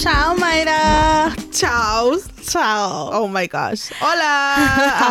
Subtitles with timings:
[0.00, 1.34] Ciao, Mayra.
[1.50, 2.16] Chao.
[2.42, 3.10] Ciao.
[3.12, 3.90] Oh my gosh.
[4.00, 4.56] Hola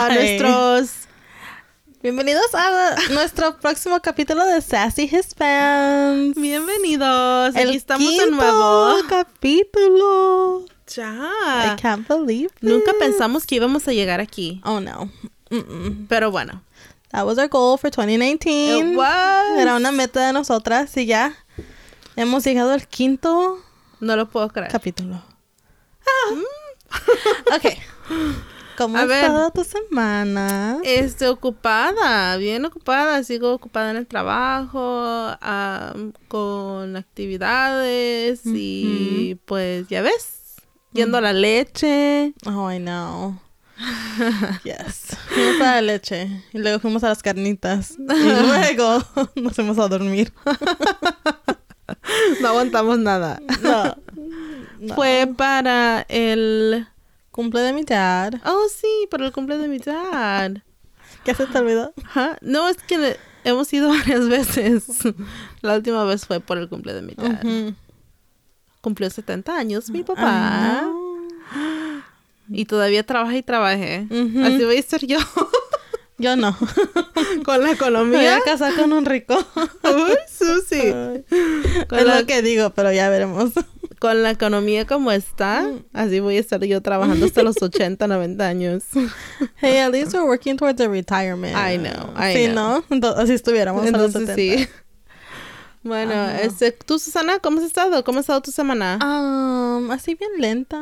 [0.05, 0.91] a nuestros.
[2.01, 6.35] Bienvenidos a nuestro próximo capítulo de Sassy Hispans.
[6.35, 7.55] Bienvenidos.
[7.55, 8.95] El Aquí estamos de quinto nuevo.
[9.09, 10.65] capítulo.
[10.87, 11.75] I Ya.
[11.79, 12.97] can't believe Nunca it.
[12.99, 14.61] pensamos que íbamos a llegar aquí.
[14.63, 15.11] Oh no.
[16.07, 16.63] Pero bueno.
[17.11, 18.91] That was our goal for 2019.
[18.93, 19.59] It was.
[19.59, 21.33] Era una meta de nosotras y ya
[22.15, 23.59] hemos llegado al quinto
[23.99, 24.71] No lo puedo creer.
[24.71, 25.21] capítulo.
[27.55, 27.65] ok.
[28.77, 30.79] ¿Cómo ha estado tu semana?
[30.85, 35.35] Este, ocupada, bien ocupada, sigo ocupada en el trabajo,
[36.29, 40.55] con actividades y pues ya ves,
[40.93, 42.33] yendo a la leche.
[42.45, 43.37] Oh, I know.
[44.63, 45.17] yes.
[45.27, 48.03] Fuimos a la leche y luego fuimos a las carnitas y
[48.47, 49.03] luego
[49.35, 50.31] nos fuimos a dormir.
[52.41, 53.41] No aguantamos nada.
[53.61, 53.95] No.
[54.79, 54.95] no.
[54.95, 56.87] Fue para el...
[57.31, 58.33] cumple de mi dad.
[58.45, 60.51] Oh, sí, para el cumple de mi dad.
[61.25, 61.93] ¿Qué se te olvidó?
[62.41, 64.85] No, es que le- hemos ido varias veces.
[65.61, 67.41] La última vez fue por el cumple de mi dad.
[68.81, 70.89] Cumplió 70 años mi I papá.
[72.51, 74.07] Y todavía trabaja y trabaje.
[74.09, 74.43] Ujú.
[74.43, 75.17] Así voy a ser yo.
[76.19, 76.55] Yo no.
[77.45, 78.37] con la Me voy economía.
[78.37, 79.35] a casar con un rico.
[79.83, 80.91] Uy, Susi.
[81.87, 83.51] Con es la, lo que digo, pero ya veremos.
[83.99, 85.83] con la economía como está, Mm.
[85.93, 88.83] así voy a estar yo trabajando hasta los 80, 90 años.
[89.61, 91.55] Hey, at least we're working towards a retirement.
[91.55, 92.79] I know, I sí, know.
[92.79, 92.83] ¿no?
[92.89, 94.35] Entonces, así estuviéramos a los Entonces 70.
[94.35, 94.69] sí.
[95.83, 96.41] Bueno, Ajá.
[96.41, 98.03] este, tú Susana, ¿cómo has estado?
[98.03, 98.99] ¿Cómo ha estado tu semana?
[99.01, 100.77] Um, así bien lenta.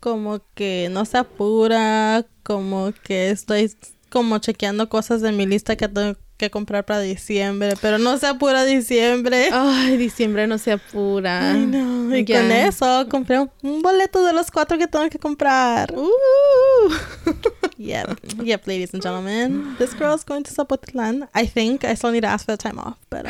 [0.00, 2.24] Como que no se apura.
[2.42, 3.70] Como que estoy
[4.14, 7.74] como chequeando cosas de mi lista que tengo que comprar para diciembre.
[7.82, 9.48] Pero no se apura diciembre.
[9.52, 11.50] Ay, diciembre no se apura.
[11.50, 12.16] Ay, no.
[12.16, 12.40] Y Ya.
[12.40, 15.92] con eso compré un, un boleto de los cuatro que tengo que comprar.
[15.96, 16.92] Uh.
[17.76, 18.44] Yep.
[18.44, 19.74] Yep, ladies and gentlemen.
[19.78, 21.28] This girl is going to Zapotlán.
[21.34, 23.28] I think I still need to ask for the time off, pero...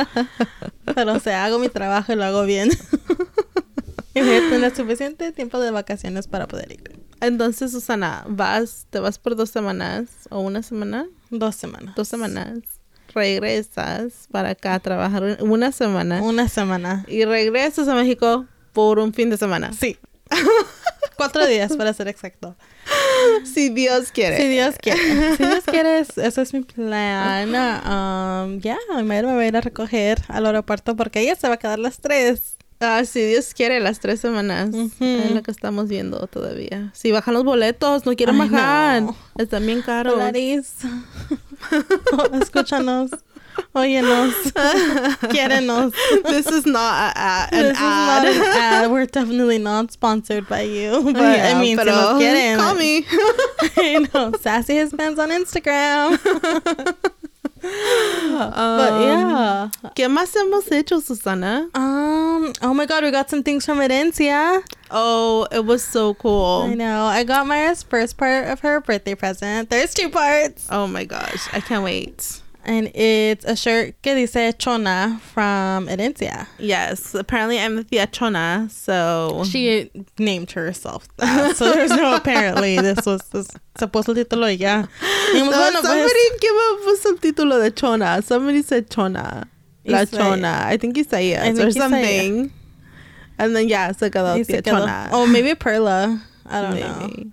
[0.94, 2.70] pero o sea, hago mi trabajo y lo hago bien.
[4.14, 6.99] y voy a tener suficiente tiempo de vacaciones para poder ir.
[7.20, 11.94] Entonces, Susana, vas, te vas por dos semanas o una semana, Dos semanas.
[11.94, 12.58] dos semanas,
[13.14, 17.04] regresas para acá a trabajar una semana Una semana.
[17.08, 19.72] y regresas a México por un fin de semana.
[19.72, 19.98] Sí.
[21.16, 22.56] Cuatro días, para ser exacto.
[23.44, 24.38] Si Dios quiere.
[24.38, 25.36] Si Dios quiere.
[25.36, 27.48] Si Dios quiere, es- ese es mi plan.
[27.50, 31.46] Um, ya, mi madre me va a ir a recoger al aeropuerto porque ella se
[31.48, 32.56] va a quedar las tres.
[32.82, 34.70] Ah, si Dios quiere, las tres semanas.
[34.72, 34.90] Ujú.
[35.04, 36.90] Es lo que estamos viendo todavía.
[36.94, 39.02] Si bajan los boletos, no quieren Ay, bajar.
[39.02, 39.14] no.
[39.36, 40.14] Están bien caros.
[42.40, 43.10] Escúchanos.
[43.72, 44.32] Óyenos.
[45.30, 45.92] Quiérenos.
[46.24, 48.26] This is not a, a- an This is not ad.
[48.26, 48.90] an ad.
[48.90, 51.02] We're definitely not sponsored by you.
[51.12, 52.56] But Yeah, I mean, si pero nos quieren.
[52.56, 53.04] Call me.
[53.76, 54.32] I know.
[54.40, 56.18] Sassy Hispans on Instagram.
[57.62, 59.68] But Um, yeah.
[59.94, 61.68] ¿Qué más hemos hecho, Susana?
[61.74, 62.52] Um.
[62.62, 64.62] Oh my God, we got some things from Herencia.
[64.90, 66.66] Oh, it was so cool.
[66.70, 67.04] I know.
[67.04, 69.68] I got Maya's first part of her birthday present.
[69.70, 70.66] There's two parts.
[70.70, 72.40] Oh my gosh, I can't wait.
[72.70, 76.46] And it's a shirt que dice Chona from Herencia.
[76.60, 81.50] Yes, apparently I'm the Chona, so She named herself that.
[81.50, 81.52] Ah.
[81.52, 82.78] So there's no apparently.
[82.78, 84.86] This was this, se puso el título y ya.
[85.32, 86.54] Dijimos, No, bueno, somebody pues, give
[86.92, 88.22] us el título de Chona.
[88.22, 89.48] Somebody said Chona.
[89.84, 90.62] La Isai- Chona.
[90.66, 91.82] I think Isaías I think or Isaiah.
[91.82, 92.52] something.
[93.36, 94.62] And then yeah, se quedó Tia.
[94.62, 95.08] Chona.
[95.10, 96.22] Oh, maybe Perla.
[96.46, 97.32] I don't know.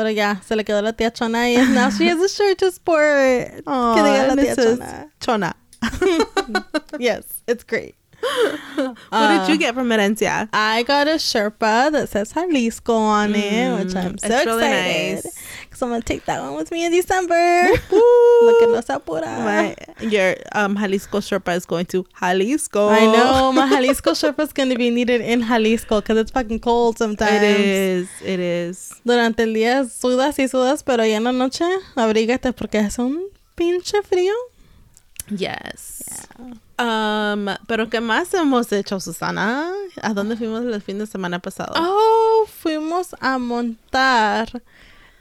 [0.00, 2.68] Pero ya, se le quedó la tía Chona y now she has a shirt to
[2.68, 3.62] sport.
[3.66, 5.08] oh, que diga la tía Chona.
[5.20, 5.56] Chona.
[6.98, 7.96] Yes, it's great.
[9.08, 10.48] what did you get from Herencia?
[10.52, 15.24] I got a Sherpa that says Jalisco on it, which I'm so it's really excited.
[15.24, 15.38] nice.
[15.62, 17.34] Because I'm going to take that one with me in December.
[17.92, 19.26] Lo at no se apura.
[19.44, 22.88] My, your um, Jalisco Sherpa is going to Jalisco.
[22.88, 26.60] I know my Jalisco Sherpa is going to be needed in Jalisco because it's fucking
[26.60, 27.42] cold sometimes.
[27.42, 28.08] It is.
[28.22, 29.00] It is.
[29.04, 31.64] Durante el día sudas y sudas, pero ya en la noche
[31.96, 34.34] abrígate porque es un pinche frío.
[35.28, 35.99] Yes.
[36.80, 39.70] Um, pero ¿qué más hemos hecho, Susana?
[40.00, 41.74] ¿A dónde fuimos el fin de semana pasado?
[41.76, 44.62] Oh, fuimos a montar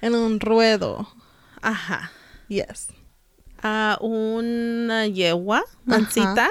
[0.02, 1.08] en un ruedo.
[1.62, 2.12] Ajá.
[2.48, 2.88] Yes.
[3.62, 6.50] A una yegua, mancita,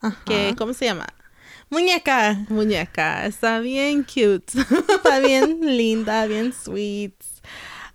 [0.00, 0.22] Ajá.
[0.26, 1.06] que, ¿cómo se llama?
[1.70, 2.44] Muñeca.
[2.48, 3.24] Muñeca.
[3.26, 4.52] Está bien cute.
[4.94, 7.14] Está bien linda, bien sweet.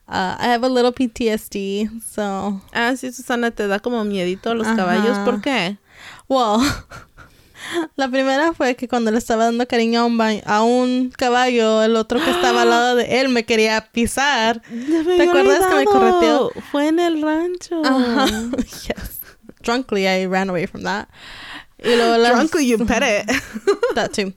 [0.08, 4.56] Uh, I have a little PTSD, so ah, sí, Susana, te da como miedito a
[4.56, 4.76] los Ajá.
[4.76, 5.18] caballos.
[5.20, 5.78] ¿Por qué?
[6.28, 6.60] Well,
[7.96, 11.82] La primera fue que cuando le estaba dando cariño a un, ba- a un caballo,
[11.82, 14.62] el otro que estaba al lado de él me quería pisar.
[14.62, 16.52] ¿Te acuerdas que me correteó?
[16.72, 17.82] Fue en el rancho.
[17.84, 18.28] Ajá.
[18.58, 19.20] yes.
[19.64, 21.08] Drunkly, I ran away from that.
[21.80, 23.32] Y luego la, Drunk you pet it.
[23.96, 24.32] that too.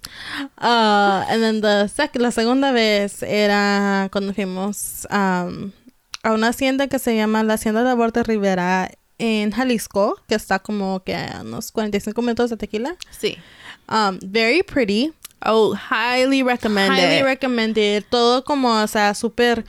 [0.61, 5.73] Uh, and then the sec la segunda vez era cuando fuimos um,
[6.23, 10.35] a una hacienda que se llama la Hacienda de Labor de Rivera en Jalisco, que
[10.35, 12.97] está como que a unos 45 minutos de tequila.
[13.11, 13.37] Sí.
[13.88, 15.12] Um, very pretty.
[15.44, 16.99] Oh, highly recommended.
[16.99, 18.05] Highly recommended.
[18.11, 19.65] Todo como, o sea, súper,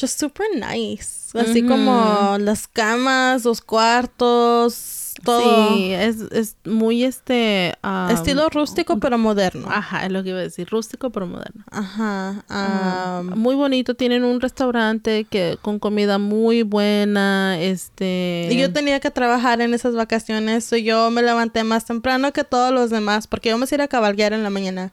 [0.00, 1.38] just super nice.
[1.38, 5.76] Así como las camas, los cuartos, todo.
[5.76, 7.76] Sí, es, es muy este...
[7.84, 9.68] um, Estilo rústico, pero moderno.
[9.70, 10.68] Ajá, es lo que iba a decir.
[10.68, 11.64] Rústico pero moderno.
[11.70, 12.44] Ajá.
[12.50, 13.94] Um, muy bonito.
[13.94, 17.60] Tienen un restaurante que con comida muy buena.
[17.60, 18.48] Este...
[18.50, 22.42] Y yo tenía que trabajar en esas vacaciones, so yo me levanté más temprano que
[22.42, 24.92] todos los demás, porque íbamos a ir a cabalgar en la mañana.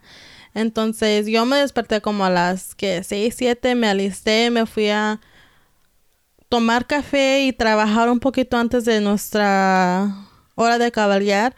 [0.54, 5.20] Entonces yo me desperté como a las que 6, 7, me alisté, me fui a
[6.48, 10.14] tomar café y trabajar un poquito antes de nuestra
[10.54, 11.54] hora de cabalgar.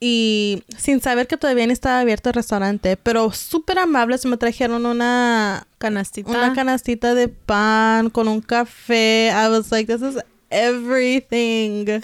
[0.00, 4.86] Y sin saber que todavía ni estaba abierto el restaurante, pero súper amables, me trajeron
[4.86, 6.30] una canastita.
[6.30, 9.32] una canastita de pan con un café.
[9.32, 12.00] I was like, this is everything.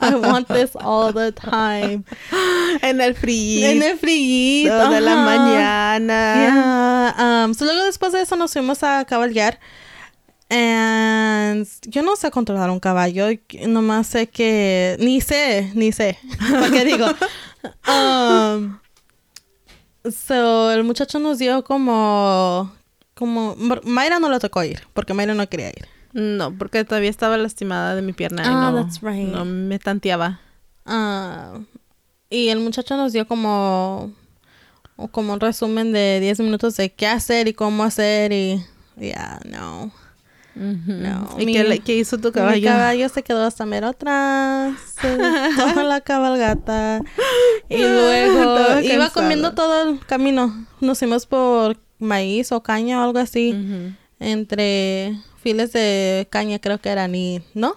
[0.00, 2.04] I want this all the time.
[2.82, 3.68] en el frío.
[3.68, 6.34] En el frío de la mañana.
[6.34, 7.44] Yeah.
[7.44, 9.58] Um, so luego después de eso nos fuimos a cabalgar.
[10.48, 13.28] And yo no sé controlar un caballo.
[13.66, 14.96] Nomás sé que...
[15.00, 16.18] Ni sé, ni sé.
[16.50, 17.06] ¿Para qué digo?
[17.88, 18.78] Um,
[20.08, 22.72] so, el muchacho nos dio como...
[23.14, 23.56] Como...
[23.82, 24.86] Mayra no le tocó ir.
[24.92, 25.95] Porque Mayra no quería ir.
[26.18, 28.42] No, porque todavía estaba lastimada de mi pierna.
[28.42, 29.28] y Ah, no, that's right.
[29.28, 30.40] No me tanteaba.
[30.86, 31.58] Ah,
[32.30, 34.12] y el muchacho nos dio como,
[35.10, 38.64] como un resumen de 10 minutos de qué hacer y cómo hacer y
[38.96, 39.92] ya, no.
[40.54, 42.66] No, ¿Y mi- qué, hizo tu Mi caballo?
[42.66, 44.72] caballo se quedó hasta mero atrás,
[45.02, 47.02] toda la cabalgata.
[47.68, 49.12] Y luego iba cansado.
[49.12, 50.66] comiendo todo el camino.
[50.80, 53.54] Nos fuimos por maíz o caña o algo así.
[54.18, 57.76] Entre files de caña creo que eran y, ¿no?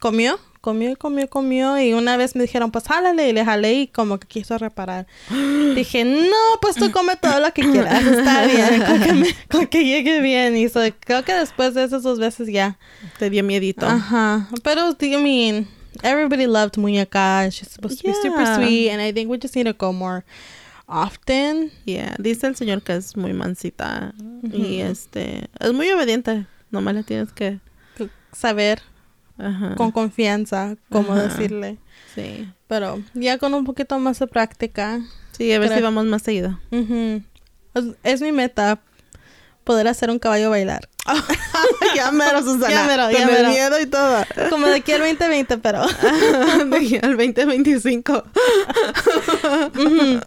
[0.00, 3.74] Comió, comió y comió, comió y una vez me dijeron, pues jálale y le jalé
[3.74, 5.06] y como que quiso reparar.
[5.76, 9.66] Dije, no, pues tú come todo lo que quieras, está bien, con que, me- con
[9.68, 10.56] que llegue bien.
[10.56, 12.76] Y so, creo que después de esas dos veces ya.
[13.20, 13.86] Te dio miedito.
[13.86, 15.68] Ajá, pero, I mean,
[16.02, 19.66] everybody loved Muñeca, she's supposed to be super sweet and I think we just need
[19.66, 20.24] to go more
[20.88, 21.70] often.
[21.84, 24.12] Yeah, dice el señor que es muy mansita
[24.42, 26.46] y este es muy obediente.
[26.70, 27.58] Nomás le tienes que
[28.32, 28.80] Saber
[29.38, 31.22] ajá, con confianza cómo Ajá.
[31.24, 31.78] decirle.
[32.14, 32.48] sí.
[32.68, 35.00] Pero ya con un poquito más de práctica.
[35.36, 36.60] Sí, a ver si vamos más seguido.
[36.70, 38.80] es, es mi meta
[39.64, 40.88] poder hacer un caballo bailar.
[41.96, 42.70] ya mero, Susana.
[42.70, 43.48] Ya mero, ya mero.
[43.50, 44.24] miedo y todo.
[44.50, 45.84] Como de aquí al 2020, pero.
[46.66, 48.22] de aquí al 2025.
[49.74, 50.20] ujú.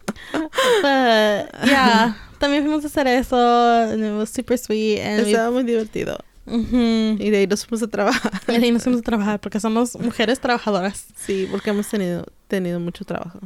[0.81, 3.93] But, yeah, también fuimos a hacer eso.
[3.93, 4.99] it was super sweet.
[5.01, 6.17] And we- Estaba muy divertido.
[6.45, 8.31] Y de ahí nos fuimos a trabajar.
[8.47, 11.05] Y de ahí nos fuimos a trabajar porque somos mujeres trabajadoras.
[11.15, 13.39] Sí, porque hemos tenido, tenido mucho trabajo.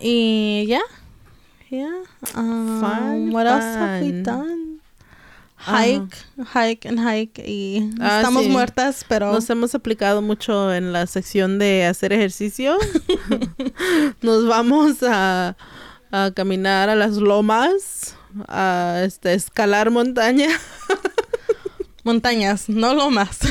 [0.00, 0.80] Y ya.
[1.70, 1.88] Yeah.
[2.36, 4.80] Um, Fun, what else have we done?
[5.56, 6.16] Hike,
[6.52, 7.38] hike and hike.
[7.46, 8.50] Y Ah, estamos sí.
[8.50, 9.32] muertas, pero.
[9.32, 12.76] Nos hemos aplicado mucho en la sección de hacer ejercicio.
[14.22, 15.56] Nos vamos a,
[16.10, 18.16] a caminar a las lomas,
[18.48, 20.48] a este, escalar montaña.
[22.04, 23.38] Montañas, no lomas.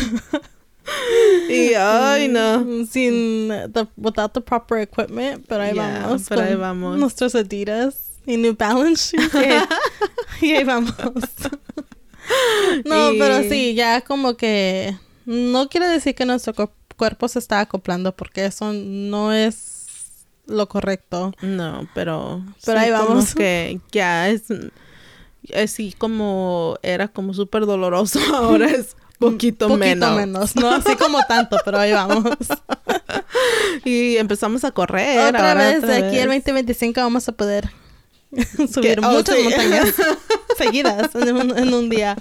[1.49, 2.85] Y ay no.
[2.87, 6.25] Sin the, without the proper equipment, pero ahí Yeah, vamos.
[6.27, 6.97] pero ahí vamos.
[6.97, 9.15] Nuestros Adidas y New Balance
[10.41, 10.93] y, y ahí vamos.
[12.85, 17.39] no, Y- pero sí, ya como que no quiere decir que nuestro cu- cuerpo se
[17.39, 21.31] está acoplando porque eso no es lo correcto.
[21.41, 23.35] No, pero Pero sí, ahí como vamos.
[23.35, 24.43] que ya es
[25.55, 30.15] así como era como súper doloroso, ahora es poquito, Poquito menos.
[30.15, 30.55] menos.
[30.55, 32.23] No así como tanto, pero ahí vamos.
[33.85, 35.19] Y empezamos a correr.
[35.27, 36.43] otra ahora vez, otra de aquí al vez.
[36.43, 37.69] 2025 vamos a poder
[38.71, 39.43] subir Oh, muchas sí.
[39.43, 39.93] montañas
[40.57, 42.17] seguidas en un, en un día.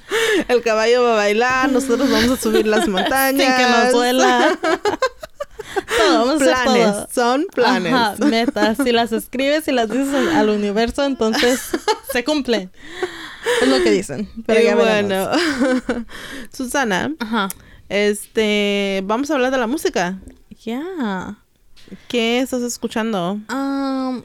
[0.49, 3.43] El caballo va a bailar, nosotros vamos a subir las montañas.
[3.45, 4.59] Sin que nos duela.
[5.97, 7.09] Todo, vamos a hacer Planes, todo.
[7.13, 7.93] son planes.
[7.93, 8.79] Ajá, metas.
[8.83, 11.61] Si las escribes y las dices al, al universo, entonces
[12.13, 12.71] se cumplen.
[13.63, 14.29] Es lo que dicen.
[14.47, 15.29] Pero Y ya veremos.
[15.89, 16.05] bueno,
[16.53, 17.49] Susana, Ajá.
[17.89, 20.19] este, vamos a hablar de la música.
[20.65, 21.39] Ya.
[22.09, 23.41] ¿Qué estás escuchando?
[23.51, 24.23] Um,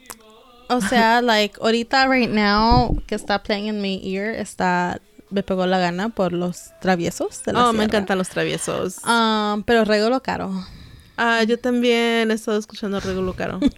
[0.68, 5.66] o sea, like, ahorita, right now, que está playing in my ear, está Me pegó
[5.66, 8.98] la gana por los traviesos de la Oh, me encantan los traviesos.
[9.04, 10.52] Um, pero regalo caro.
[11.16, 13.60] Ah, yo también he estado escuchando Regulo Caro.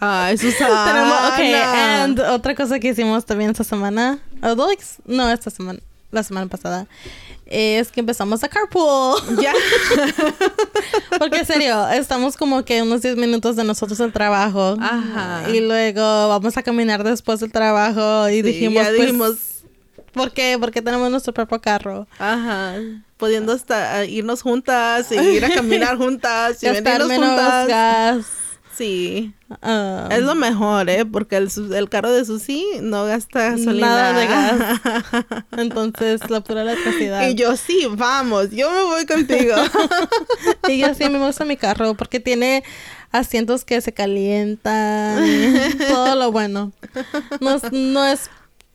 [0.00, 0.84] Ay, Susana.
[0.84, 5.80] Tenemos, okay, and otra cosa que hicimos también esta semana, although, like, no esta semana,
[6.10, 6.86] la semana pasada,
[7.46, 9.18] es que empezamos a carpool.
[9.42, 9.52] Ya.
[11.18, 14.76] Porque en serio, estamos como que unos 10 minutos de nosotros al trabajo.
[14.80, 15.50] Ajá.
[15.50, 19.36] Y luego vamos a caminar después del trabajo y Sí, dijimos, ya pues, dijimos,
[20.12, 20.56] ¿por qué?
[20.60, 22.06] Porque tenemos nuestro propio carro.
[22.18, 22.74] ajá,
[23.16, 27.68] pudiendo hasta irnos juntas y ir a caminar juntas y Gastar menos juntas.
[27.68, 28.26] gas.
[28.76, 31.04] Sí, Ah, es lo mejor, ¿eh?
[31.04, 33.86] Porque el, carro de Susi no gasta gasolina.
[33.86, 34.80] Nada de gas.
[35.56, 37.26] Entonces, la pura electricidad.
[37.28, 39.56] y yo, sí, vamos, yo me voy contigo.
[40.68, 42.62] Y yo sí me gusta mi carro porque tiene
[43.10, 45.24] asientos que se calientan,
[45.88, 46.72] todo lo bueno.
[47.40, 48.28] No no es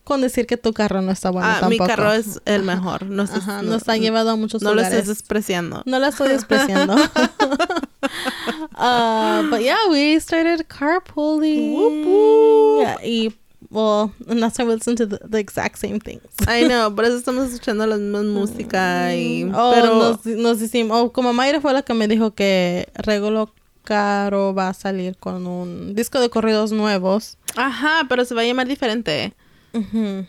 [0.04, 1.88] con decir que tu carro no está bueno ah, mi tampoco.
[1.88, 3.06] carro es el mejor.
[3.06, 5.00] No, Ajá, no- nos ha llevado a muchos no lo lugares.
[5.00, 5.84] estés despreciando.
[5.86, 6.96] No la estoy despreciando.
[6.96, 6.98] uh,
[9.50, 11.74] but yeah, we started carpooling.
[11.74, 12.82] Whoop, whoop.
[12.82, 13.34] Yeah, y,
[13.70, 16.22] well, and that's why we listen to the, the exact same things.
[16.48, 19.50] I know, por eso estamos escuchando la misma música y...
[19.54, 19.96] Oh, pero...
[19.96, 23.52] nos, nos decimos, oh, como Mayra fue la que me dijo que Regulo
[23.84, 27.38] Caro va a salir con un disco de corridos nuevos.
[27.56, 29.34] Ajá, pero se va a llamar diferente.
[29.74, 30.25] Ujú.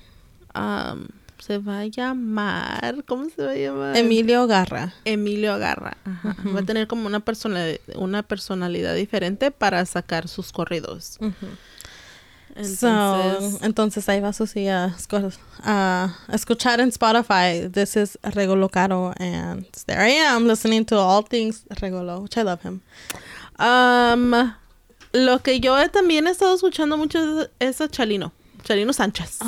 [0.54, 1.08] Am,
[1.38, 3.04] se va a llamar...
[3.06, 3.96] ¿Cómo se va a llamar?
[3.96, 4.94] Emilio Garra.
[5.04, 5.96] Emilio Garra.
[6.04, 6.36] Ajá.
[6.54, 7.64] Va a tener como una, persona,
[7.96, 11.18] una personalidad diferente para sacar sus corridos.
[11.20, 13.58] Entonces, Entonces...
[13.58, 14.94] so, entonces ahí va Susi a,
[16.32, 17.68] escuchar en Spotify.
[17.70, 19.12] This is Regulo Caro.
[19.18, 22.80] And there I am listening to all things Regulo, which I love him.
[23.58, 24.54] am,
[25.12, 28.32] lo que yo he- también he estado escuchando mucho es, es a Chalino.
[28.64, 29.38] Chalino Sánchez.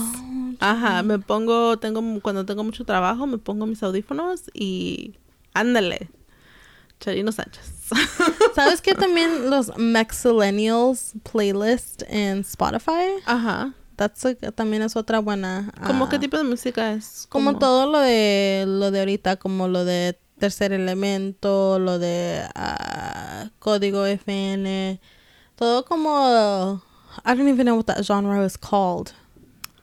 [0.60, 5.14] Ajá, me pongo, tengo, cuando tengo mucho trabajo, me pongo mis audífonos y
[5.54, 6.08] ándale.
[7.00, 7.72] Chalino Sánchez.
[8.54, 13.20] ¿Sabes que también los Maxillennials playlist en Spotify?
[13.26, 13.74] Ajá.
[13.96, 15.72] That's a- también es otra buena.
[15.86, 17.26] ¿Cómo ah, qué tipo de música es?
[17.28, 23.50] Como todo lo de lo de ahorita, como lo de Tercer Elemento, lo de ah,
[23.58, 25.00] Código FN,
[25.54, 26.82] todo como
[27.24, 29.12] I don't even know what that genre is called.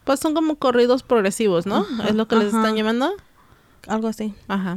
[0.04, 1.78] Pues son como corridos progresivos, ¿no?
[1.78, 3.12] Ajá, es lo que les están llamando.
[3.88, 4.34] Algo así.
[4.48, 4.76] Ajá.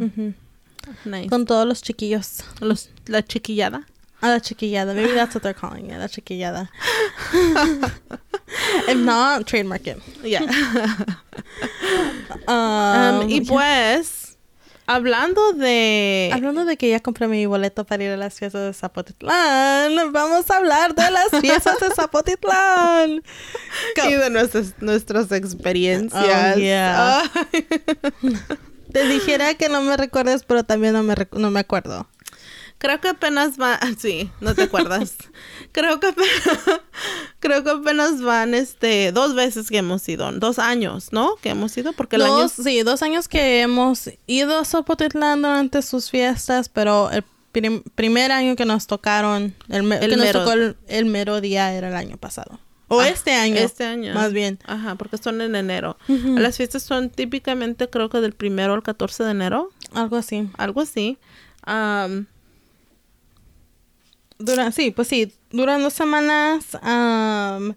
[1.06, 1.30] Nice.
[1.30, 2.44] Con todos los chiquillos.
[2.62, 3.86] Los, la chiquillada.
[4.22, 4.94] Ah, la chiquillada.
[4.96, 6.70] Maybe that's what they're calling it, la chiquillada.
[8.88, 10.02] If not, trademark it.
[10.24, 10.42] Ya.
[12.48, 14.27] Um, Um, y pues,
[14.88, 16.32] hablando de...
[16.34, 20.50] Hablando de que ya compré mi boleto para ir a las fiestas de Zapotitlán, vamos
[20.50, 23.22] a hablar de las fiestas de Zapotitlán.
[24.10, 26.56] Y de nuestras, nuestras experiencias.
[26.56, 27.22] Oh, yeah.
[27.52, 27.68] Ay.
[28.92, 32.08] Te dijera que no me recuerdes, pero también no me, no me acuerdo.
[32.80, 35.16] Creo que apenas va, sí, no te acuerdas.
[35.72, 36.32] creo que apenas,
[37.40, 41.36] creo que apenas van este dos veces que hemos ido, dos años, ¿no?
[41.42, 45.82] Que hemos ido porque el año sí, dos años que hemos ido a Zapotitlán durante
[45.82, 50.78] sus fiestas, pero el prim- primer año que nos tocaron, el, que nos tocó el,
[50.88, 52.60] el mero día era el año pasado.
[52.90, 53.56] O Ah, este año.
[53.58, 54.14] Este año.
[54.14, 54.60] Más bien.
[54.66, 55.98] Ajá, porque son en enero.
[56.08, 60.48] Las fiestas son típicamente creo que del primero al 14 de enero, Algo así.
[60.58, 61.18] algo así.
[64.72, 66.78] Sí, pues sí, duran dos semanas.
[66.82, 67.76] am,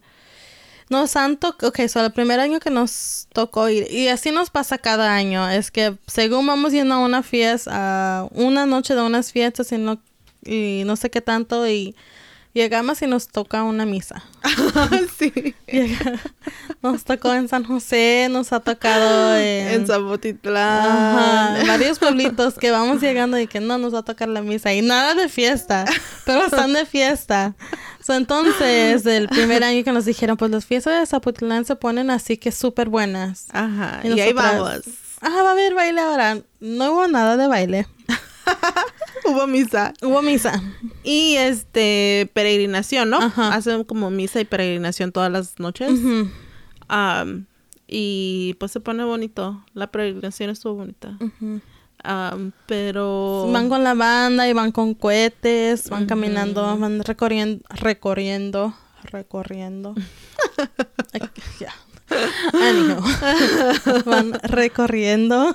[0.90, 4.50] nos han tocado, ok, so el primer año que nos tocó ir, y así nos
[4.50, 9.02] pasa cada año, es que según vamos yendo a una fiesta, a una noche de
[9.02, 10.02] unas fiestas y no,
[10.44, 11.94] y no sé qué tanto, y
[12.52, 14.22] llegamos y nos toca una misa.
[15.18, 15.54] sí.
[15.66, 16.20] Llega-
[16.82, 20.86] nos tocó en San José, nos ha tocado en, En Zapotitlán.
[20.86, 24.42] Ajá, en varios pueblitos que vamos llegando y que no nos va a tocar la
[24.42, 25.84] misa y nada de fiesta,
[26.24, 27.54] pero están de fiesta.
[28.04, 32.10] So, entonces, el primer año que nos dijeron, pues las fiestas de Zapotlán se ponen
[32.10, 33.46] así que súper buenas.
[33.52, 34.80] Ajá, Y y, ahí vamos.
[35.20, 36.38] Ah, va a haber baile ahora.
[36.60, 37.86] No hubo nada de baile.
[39.26, 39.92] Hubo misa.
[40.02, 40.62] Hubo misa.
[41.02, 43.18] Y este peregrinación, ¿no?
[43.18, 43.54] Ajá.
[43.54, 45.92] Hacen como misa y peregrinación todas las noches.
[47.86, 49.64] Y pues se pone bonito.
[49.74, 51.18] La peregrinación estuvo bonita.
[52.66, 58.74] pero Van con la banda y van con cohetes, van caminando, van recorriendo, recorriendo,
[59.04, 59.94] recorriendo.
[61.60, 61.74] Ya.
[62.52, 63.02] Anywho.
[64.06, 65.54] van recorriendo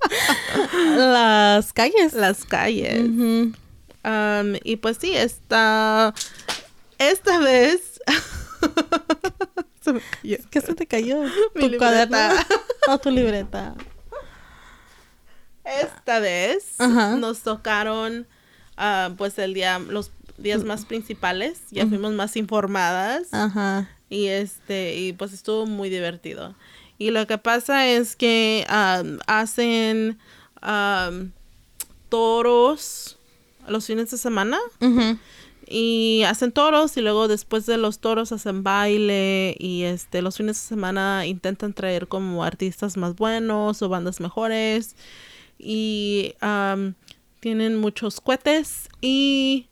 [0.96, 2.12] las calles.
[2.12, 3.02] las calles.
[3.06, 6.14] Um, y pues sí, esta,
[6.98, 8.00] esta vez...
[9.80, 10.36] se me cayó.
[10.50, 11.22] ¿Qué se te cayó?
[11.54, 11.78] Mi ¿Tu libreta.
[11.78, 12.18] cuaderno?
[12.88, 13.74] o tu libreta.
[15.64, 18.26] Esta vez nos tocaron
[18.76, 21.60] ah, pues el día, los días más principales.
[21.70, 23.32] Ya fuimos más informadas.
[23.32, 23.88] Ajá.
[24.08, 26.54] Y este, y pues estuvo muy divertido.
[26.98, 30.18] Y lo que pasa es que am, hacen
[30.60, 31.32] am,
[32.08, 33.18] toros
[33.68, 34.58] los fines de semana.
[35.68, 40.62] Y hacen toros y luego después de los toros hacen baile y este los fines
[40.62, 44.94] de semana intentan traer como artistas más buenos o bandas mejores
[45.58, 46.94] y am,
[47.40, 49.66] tienen muchos cohetes y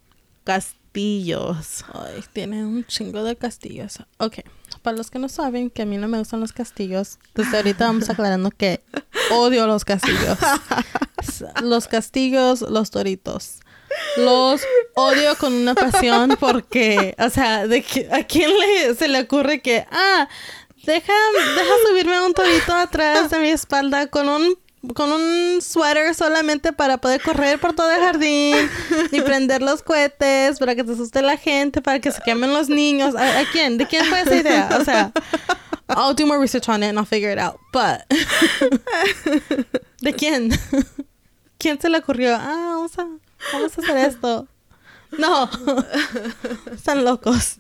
[1.05, 1.85] castillos.
[1.93, 3.99] Ay, tiene un chingo de castillos.
[4.19, 4.39] Ok,
[4.83, 7.87] para los que no saben que a mí no me gustan los castillos, desde ahorita
[7.87, 8.81] vamos aclarando que
[9.33, 10.39] odio los castillos.
[11.63, 13.57] Los castillos, los toritos.
[14.17, 14.61] Los
[14.95, 19.63] odio con una pasión porque, o sea, de que- ¿a quién le, se le ocurre
[19.63, 20.29] que, ah,
[20.85, 21.13] deja,
[21.57, 24.57] deja subirme a un torito atrás de mi espalda con un
[24.95, 28.69] con un suéter solamente para poder correr por todo el jardín
[29.12, 32.69] y prender los cohetes para que se asuste la gente, para que se quemen los
[32.69, 33.14] niños.
[33.14, 33.79] ¿A, a quién?
[33.79, 34.69] ¿De quién fue esa idea?
[34.81, 35.12] O sea,
[35.88, 37.59] I'll do more research on it and I'll figure it out.
[37.73, 38.03] But,
[40.00, 40.50] ¿de quién?
[41.59, 42.35] ¿Quién se le ocurrió?
[42.35, 43.07] Ah, vamos a,
[43.53, 44.49] vamos a hacer esto.
[45.19, 45.49] No,
[46.73, 47.59] están locos.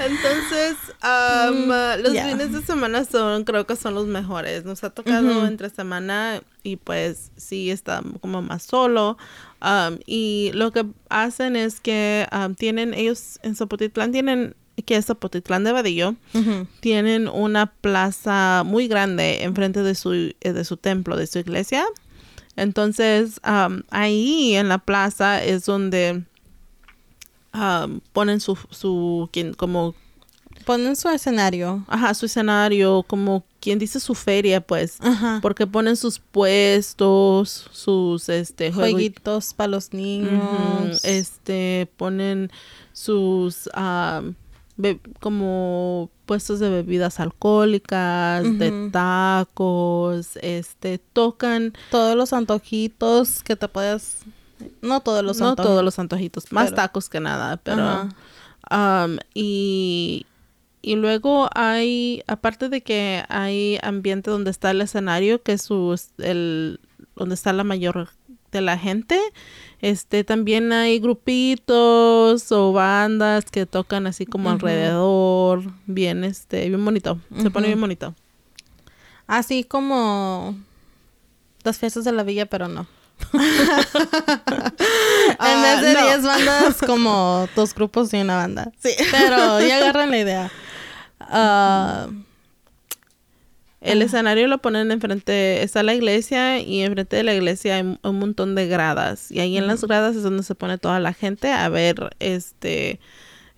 [0.00, 1.68] Entonces, am,
[2.02, 2.28] los ya.
[2.28, 4.64] fines de semana son, creo que son los mejores.
[4.64, 9.18] Nos ha tocado entre semana y pues sí está como más solo.
[9.60, 14.54] Am, y lo que hacen es que am, tienen, ellos en Zapotitlán tienen,
[14.86, 16.14] que es Zapotitlán de Vadillo,
[16.80, 21.84] tienen una plaza muy grande enfrente de su, eh, de su templo, de su iglesia.
[22.54, 26.24] Entonces, am, ahí en la plaza es donde
[27.58, 29.94] am, ponen su, su quien, como,
[30.64, 31.84] Ponen su escenario.
[31.88, 34.98] ajá, su escenario, como quien dice su feria, pues.
[35.00, 35.38] Ajá.
[35.40, 41.04] Porque ponen sus puestos, sus, este, juegui- Jueguitos para los niños.
[41.04, 42.50] Este, ponen
[42.92, 43.68] sus,
[44.76, 53.68] be- como puestos de bebidas alcohólicas, de tacos, este, tocan, todos los antojitos que te
[53.68, 54.18] puedas...
[54.82, 55.66] No todos los no antojitos.
[55.66, 58.08] todos los antojitos, más pero- tacos que nada, pero,
[58.62, 60.26] am, y,
[60.82, 65.98] y luego hay, aparte de que hay ambiente donde está el escenario, que es su,
[66.18, 66.80] el,
[67.16, 68.08] donde está la mayor
[68.52, 69.20] de la gente,
[69.80, 77.18] este, también hay grupitos o bandas que tocan así como alrededor, bien, este, bien bonito,
[77.42, 78.14] se pone bien bonito.
[79.26, 80.56] Así como
[81.62, 82.86] las fiestas de la villa, pero no.
[83.32, 83.38] en
[85.62, 86.06] vez de Ah, no.
[86.06, 88.70] 10 bandas, como dos grupos y una banda.
[88.82, 88.90] Sí.
[89.10, 90.50] Pero ya agarran la idea.
[91.20, 92.08] Ah,
[93.80, 98.00] El escenario lo ponen enfrente, está la iglesia y enfrente de la iglesia hay un-
[98.02, 101.12] un montón de gradas y ahí en las gradas es donde se pone toda la
[101.12, 102.98] gente a ver este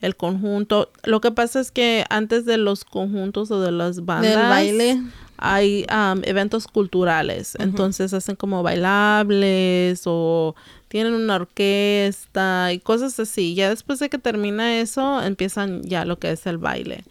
[0.03, 0.91] el conjunto.
[1.05, 5.03] Lo que pasa es que antes de los conjuntos o de las bandas del baile.
[5.43, 10.55] Hay am, eventos culturales, entonces hacen como bailables o
[10.89, 13.55] tienen una orquesta y cosas así.
[13.55, 17.05] Ya después de que termina eso, empiezan ya lo que es el baile.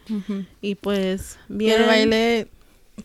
[0.60, 2.48] Y pues Y bien el baile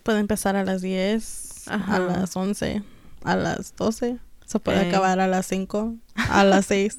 [0.03, 1.95] puede empezar a las 10, Ajá.
[1.95, 2.83] a las 11,
[3.23, 4.17] a las 12.
[4.45, 4.89] Se puede Eh.
[4.89, 5.95] acabar a las 5,
[6.29, 6.97] a las 6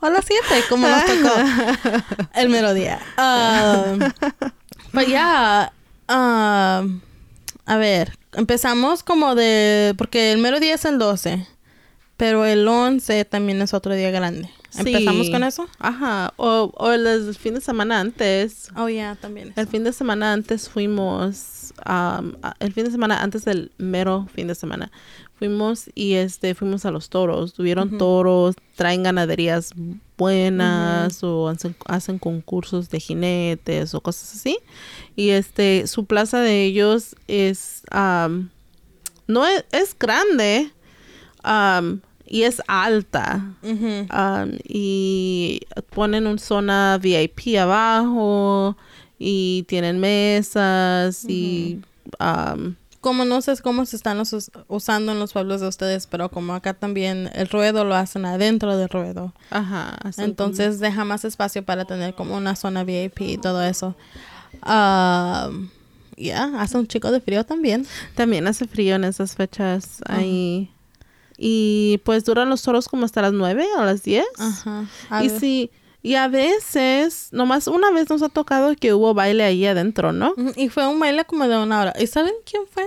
[0.00, 1.32] o a las 7, como nos tocó
[2.34, 3.00] el mero día.
[3.18, 3.98] Um,
[4.92, 5.72] but yeah,
[6.08, 7.00] um,
[7.66, 11.46] a ver, empezamos como de, porque el mero día es el 12,
[12.16, 14.48] pero el 11 también es otro día grande.
[14.78, 15.32] ¿Empezamos Sí.
[15.32, 15.66] con eso?
[15.78, 18.68] Ajá, o, o el, el fin de semana antes.
[18.76, 19.52] Oh, yeah, también.
[19.56, 22.22] El fin de semana antes fuimos, a-
[22.60, 24.90] el fin de semana antes del mero fin de semana,
[25.38, 27.52] fuimos y este, fuimos a los toros.
[27.52, 29.72] Tuvieron toros, traen ganaderías
[30.16, 34.58] buenas o hacen, hacen concursos de jinetes o cosas así.
[35.14, 38.50] Y este, su plaza de ellos es, am,
[39.26, 40.70] no es, es grande
[41.42, 43.54] am, y es alta.
[43.62, 48.76] Um, y ponen una zona VIP abajo
[49.18, 51.80] y tienen mesas y
[52.20, 52.74] um,
[53.06, 56.28] como no sé cómo se están los us- usando en los pueblos de ustedes, pero
[56.28, 59.32] como acá también el ruedo lo hacen adentro del ruedo.
[59.50, 63.94] ajá Entonces deja más espacio para tener como una zona VIP y todo eso.
[64.64, 65.68] Um,
[66.16, 67.86] ya, hace un chico de frío también.
[68.16, 70.72] también hace frío en esas fechas ahí
[71.38, 74.24] Y pues duran los toros como hasta las 9 o las 10.
[74.38, 74.86] Ajá.
[75.10, 75.38] A Y ver.
[75.40, 75.70] sí,
[76.02, 80.34] y a veces, nomás una vez nos ha tocado que hubo baile ahí adentro, ¿no?
[80.56, 81.92] Y fue un baile como de una hora.
[81.98, 82.86] ¿Y saben quién fue?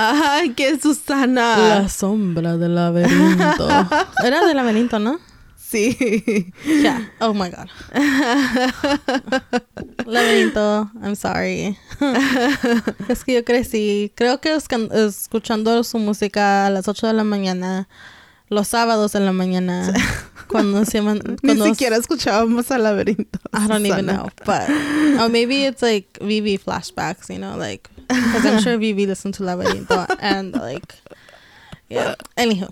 [0.00, 1.58] Ay, que Susana.
[1.58, 3.68] La sombra del laberinto.
[4.24, 5.18] Era del laberinto, ¿no?
[5.56, 6.52] Sí.
[6.64, 7.10] Yeah.
[7.20, 7.66] Oh my god.
[10.06, 11.76] laberinto, I'm sorry.
[13.08, 17.88] es que yo crecí, creo que escuchando su música a las 8 de la mañana,
[18.48, 19.92] los sábados de la mañana,
[20.48, 21.02] cuando se.
[21.02, 23.38] Ni cuando- siquiera escuchábamos al laberinto.
[23.52, 24.12] I don't even Susana.
[24.14, 29.06] know, but or maybe it's like VV flashbacks, you know, like because I'm sure VV
[29.06, 30.94] listened to Laberinto and like
[31.88, 32.14] yeah.
[32.36, 32.68] Anywho,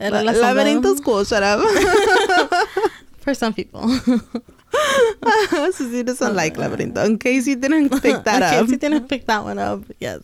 [0.00, 1.60] Era la Laberinto's cool, shut up.
[3.18, 3.88] for some people.
[5.72, 7.04] Susie doesn't like Laberinto.
[7.04, 8.68] In case you didn't pick that up.
[8.68, 10.22] si didn't pick that one up, yes.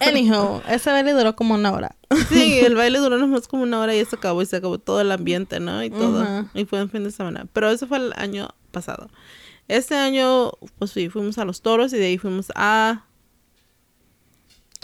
[0.00, 1.94] Anywho, ese baile duró como una hora.
[2.28, 5.00] Sí, el baile duró nomás como una hora y se acabó y se acabó todo
[5.00, 5.82] el ambiente, ¿no?
[5.82, 6.46] Y todo.
[6.54, 7.46] Y fue en fin de semana.
[7.52, 9.10] Pero eso fue el año pasado.
[9.68, 13.04] Este año, pues sí, fuimos a los toros y de ahí fuimos a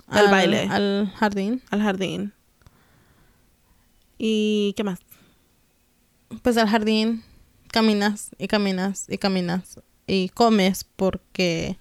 [0.09, 0.69] Al baile.
[0.71, 1.63] al jardín.
[1.71, 2.33] al jardín.
[4.19, 5.01] ¿Y qué más?
[6.43, 7.23] Pues al jardín
[7.69, 11.77] caminas y caminas y caminas y comes porque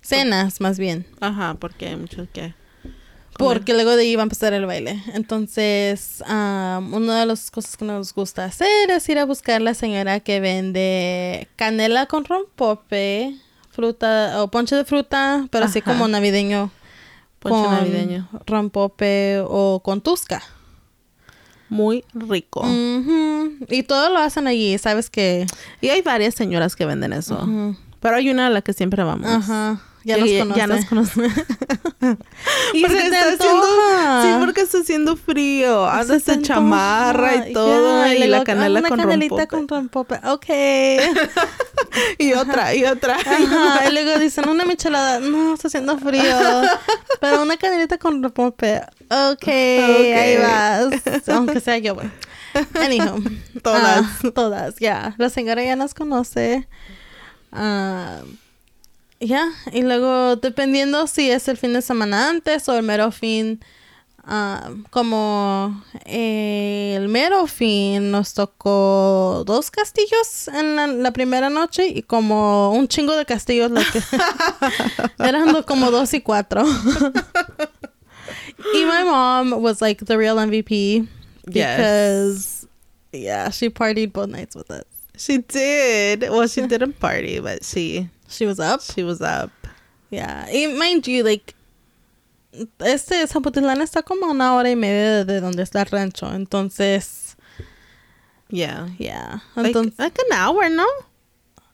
[0.00, 1.06] cenas más bien.
[1.20, 2.54] Ajá, porque hay mucho que.
[3.38, 5.02] Porque luego de ahí va a empezar el baile.
[5.14, 9.74] Entonces, am, una de las cosas que nos gusta hacer es ir a buscar la
[9.74, 13.36] señora que vende canela con rompope,
[13.70, 16.70] fruta o ponche de fruta, pero así como navideño.
[17.38, 18.28] Ponche con navideño.
[18.46, 20.42] Rompope o con tusca.
[21.68, 22.66] Muy rico.
[23.68, 25.46] Y todo lo hacen allí, ¿sabes que
[25.80, 27.46] Y hay varias señoras que venden eso.
[28.00, 29.30] Pero hay una a la que siempre vamos.
[29.30, 29.80] Ajá.
[30.08, 30.58] Ya nos conoce.
[30.58, 31.22] Ya nos conoce.
[32.72, 35.88] Y Porque se te está haciendo, sí, porque está haciendo frío.
[36.06, 37.48] Se de chamarra antoja.
[37.48, 38.06] y todo.
[38.06, 39.48] Y, luego, la ah, canela una con canelita rompope.
[39.48, 40.20] con rompope.
[40.24, 40.46] Ok.
[42.18, 43.16] Y otra, y otra.
[43.16, 46.22] Ajá, y luego dicen una michelada, no, está haciendo frío.
[47.20, 48.82] Pero una canelita con rompope.
[49.10, 51.28] Ok, ahí vas.
[51.28, 52.08] Aunque sea yo, güey.
[52.74, 53.20] Anyhow.
[53.62, 54.04] Todas.
[54.04, 55.14] ah, todas, ya.
[55.18, 56.68] La señora ya nos conoce.
[57.52, 58.20] Ah,
[59.20, 63.60] ya, y luego dependiendo si es el fin de semana antes o el mero fin.
[64.24, 71.88] ah, como eh, el mero fin nos tocó dos castillos en la, la primera noche
[71.88, 74.02] y como un chingo de castillos lo que
[75.24, 76.62] eran como dos y cuatro
[78.74, 81.08] y my mom was like the real MVP
[81.46, 82.66] because
[83.12, 84.84] yeah she partied both nights with us
[85.18, 86.20] She did.
[86.30, 89.50] Well, she didn't party, but she she was up she was up.
[90.10, 91.54] Yeah, y mind you, like,
[92.80, 96.26] este Zapotitlán está como a una hora y media de, de donde está el rancho,
[96.32, 97.36] entonces,
[98.50, 98.88] Yeah.
[98.98, 100.86] yeah, Like, entonces, like an hour, no?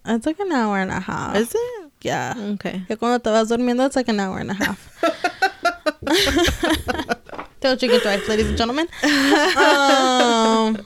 [0.06, 1.36] it's like an hour and a half.
[1.36, 1.90] Is it?
[2.02, 2.82] yeah, Okay.
[2.88, 4.90] que cuando te vas durmiendo, it's like an hour and a half.
[7.60, 8.88] Don't drink and drive, ladies and gentlemen.
[9.56, 10.76] Um,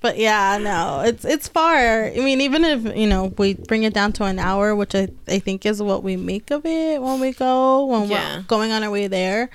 [0.00, 2.06] but yeah, no, it's it's far.
[2.06, 5.08] I mean, even if you know we bring it down to an hour, which I
[5.28, 8.36] I think is what we make of it when we go when Yeah.
[8.38, 9.50] we're going on our way there,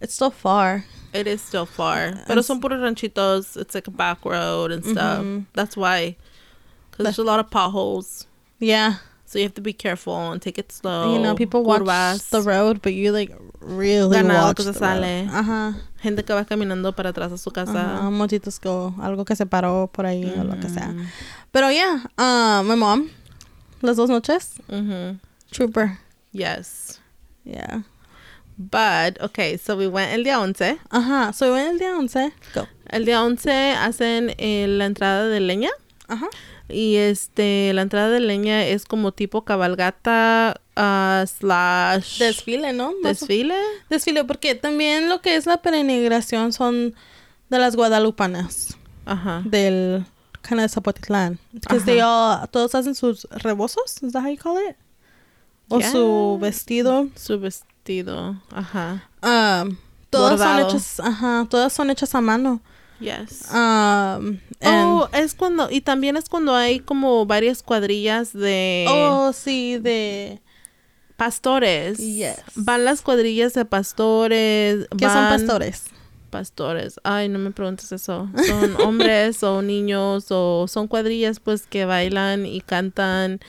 [0.00, 0.84] it's still far.
[1.12, 2.12] It is still far.
[2.26, 3.56] Pero son puros ranchitos.
[3.56, 5.22] It's like a back road and stuff.
[5.22, 5.44] Mhm.
[5.52, 6.16] That's why.
[6.90, 8.26] Because there's a lot of potholes.
[8.58, 8.96] Yeah,
[9.34, 11.12] So you have to be careful and take it slow.
[11.12, 12.30] you know, people watch Curvas.
[12.30, 14.78] the road, but you like really Ganado watch que the road.
[14.78, 15.28] sale.
[15.28, 15.74] Ajá.
[16.00, 17.96] Gente que va caminando para atrás a su casa.
[17.98, 20.86] Ajá, mochitos que algo que se paró por ahí o lo que sea.
[20.92, 21.04] Mhm.
[21.50, 23.08] Pero yeah, uh, my mom,
[23.82, 25.18] las dos noches, Mhm.
[25.50, 25.98] trooper.
[26.30, 27.00] Yes.
[27.44, 27.82] Yeah.
[28.56, 30.78] But, okay, so we went el día 11.
[30.90, 32.32] Ajá, so en el día 11.
[32.54, 32.68] Go.
[32.86, 35.70] El día 11 hacen eh, la entrada de leña.
[36.06, 36.28] Ajá.
[36.68, 42.92] Y este, la entrada de leña es como tipo cabalgata ah, slash Desfile, ¿no?
[43.02, 43.56] Más o- desfile.
[43.90, 46.94] Desfile, porque también lo que es la peregrinación son
[47.50, 49.42] de las guadalupanas Ajá.
[49.44, 50.06] del
[50.40, 51.38] Cana de Zapotitlán.
[51.52, 54.76] Because they all, todos hacen sus rebozos, is that how you call it?
[55.68, 57.08] O su vestido.
[57.14, 58.40] Su vestido.
[58.50, 59.08] Ajá.
[59.22, 59.76] Um,
[60.10, 62.60] todas son hechas, ajá, todas son hechas a mano.
[63.00, 63.50] Yes.
[63.52, 69.78] Um, oh, es cuando, y también es cuando hay como varias cuadrillas de oh, sí,
[69.78, 70.40] de...
[71.16, 71.98] pastores.
[71.98, 72.42] Yes.
[72.54, 74.88] Van las cuadrillas de pastores.
[74.96, 75.84] ¿Qué son pastores?
[76.30, 77.00] Pastores.
[77.04, 78.28] Ay, no me preguntes eso.
[78.46, 83.40] Son hombres o niños o son cuadrillas pues que bailan y cantan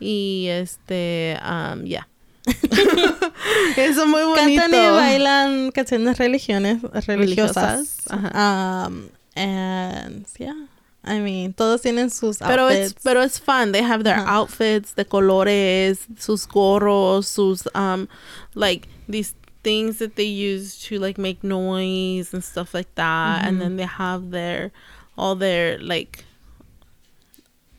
[0.00, 2.08] y este, um, ya.
[3.76, 4.62] Eso muy bonito.
[4.62, 8.06] Cantan y bailan canciones religiones, religiosas.
[8.06, 8.86] Religiosas, ajá.
[8.86, 10.66] Um, and yeah,
[11.04, 13.04] I mean, todos tienen sus Pero it's, outfits.
[13.04, 13.72] pero it's fun.
[13.72, 18.08] They have their outfits de colores, sus gorros, sus um
[18.54, 23.44] like these things that they use to like make noise and stuff like that.
[23.44, 24.72] And then they have their
[25.16, 26.24] all their like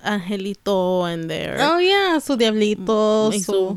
[0.06, 3.76] angelito and their oh yeah, su diablito, su su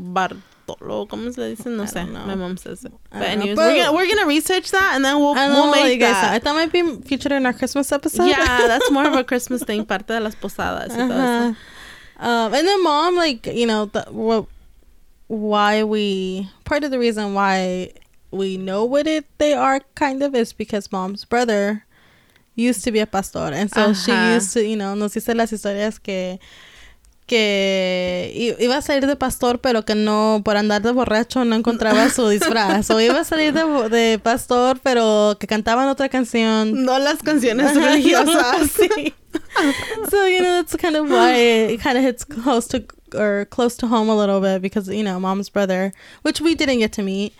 [0.67, 1.65] ¿cómo se dice?
[1.69, 2.05] No sé.
[2.05, 2.25] know.
[2.25, 2.93] My mom says it.
[3.11, 3.25] But know.
[3.25, 6.33] anyways, But- we're gonna we're gonna research that and then we'll we'll make that.
[6.33, 8.25] I thought might be featured in our Christmas episode.
[8.25, 11.03] Yeah, that's more of a Christmas thing, parte de las posadas y.
[11.03, 11.53] Uh-huh.
[12.19, 14.45] Um, and then mom, like you know, the, what,
[15.27, 17.91] why we part of the reason why
[18.31, 21.85] we know what it they are kind of is because mom's brother
[22.55, 25.51] used to be a pastor, and so she used to, you know, nos dice las
[25.51, 26.39] historias que
[27.25, 31.55] que i- iba a salir de pastor, pero que no, por andar de borracho, no
[31.55, 32.89] encontraba su disfraz.
[32.91, 36.83] O iba a salir de, de pastor, pero que cantaban otra canción.
[36.85, 38.69] No las canciones religiosas.
[38.75, 39.13] sí.
[40.11, 41.33] so you know that's kind of why
[41.73, 42.83] it kind of hits close to
[43.15, 45.91] or close to home a little bit because you know mom's brother,
[46.23, 47.33] which we didn't get to meet,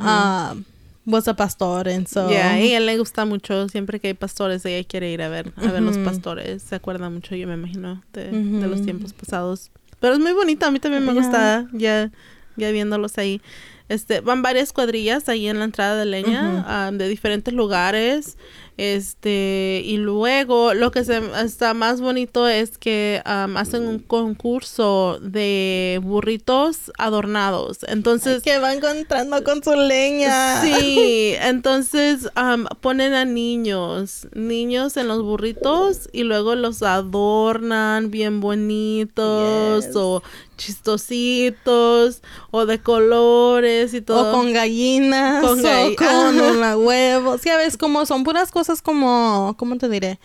[0.00, 0.64] um,
[1.08, 3.68] was a pastor, and so Yeah, a ella le gusta mucho.
[3.68, 6.62] Siempre que hay pastores, ella quiere ir a ver, a ver los pastores.
[6.62, 9.70] Se acuerda mucho, yo me imagino, de, de los tiempos pasados.
[10.00, 11.22] Pero es muy bonito, a mí también me Yeah.
[11.22, 12.10] gusta ya,
[12.56, 13.40] ya viéndolos ahí.
[13.88, 18.36] Este, van varias cuadrillas ahí en la entrada de leña, ah, de diferentes lugares.
[18.78, 25.18] Este, y luego lo que se, está más bonito es que am, hacen un concurso
[25.20, 27.78] de burritos adornados.
[27.88, 30.62] Entonces, que va encontrando con su leña.
[30.62, 38.40] Sí, entonces am, ponen a niños, niños en los burritos y luego los adornan bien
[38.40, 39.96] bonitos Yes.
[39.96, 40.22] o
[40.56, 44.30] chistositos o de colores y todo.
[44.30, 47.42] O con gallinas, Con o gall- con huevos.
[47.42, 50.18] Ya ves, como son puras cosas como, ¿cómo te diré?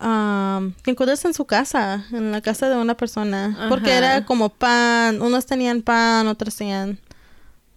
[0.00, 3.66] Um, que encuentras en su casa, en la casa de una persona.
[3.68, 6.98] Porque era como pan, unos tenían pan, otros tenían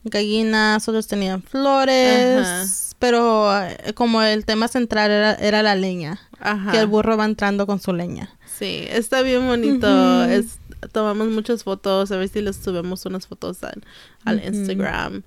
[0.03, 2.47] gallinas, otros tenían flores.
[2.47, 2.65] Ajá.
[2.97, 6.19] Pero eh, como el tema central era, era la leña.
[6.39, 6.71] Ajá.
[6.71, 8.29] Que el burro va entrando con su leña.
[8.57, 10.23] Sí, está bien bonito.
[10.23, 10.59] Es,
[10.91, 13.83] tomamos muchas fotos, a ver si les subimos unas fotos al,
[14.23, 15.23] al Instagram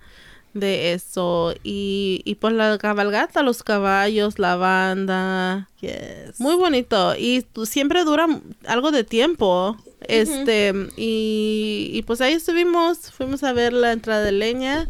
[0.55, 1.55] de eso.
[1.63, 5.69] Y, y pues la cabalgata, los caballos, la banda.
[5.81, 6.39] Yes.
[6.41, 7.15] Muy bonito.
[7.17, 8.27] Y siempre dura
[8.67, 9.77] algo de tiempo.
[10.01, 14.87] Este, y, y pues ahí estuvimos, fuimos a ver la entrada de leña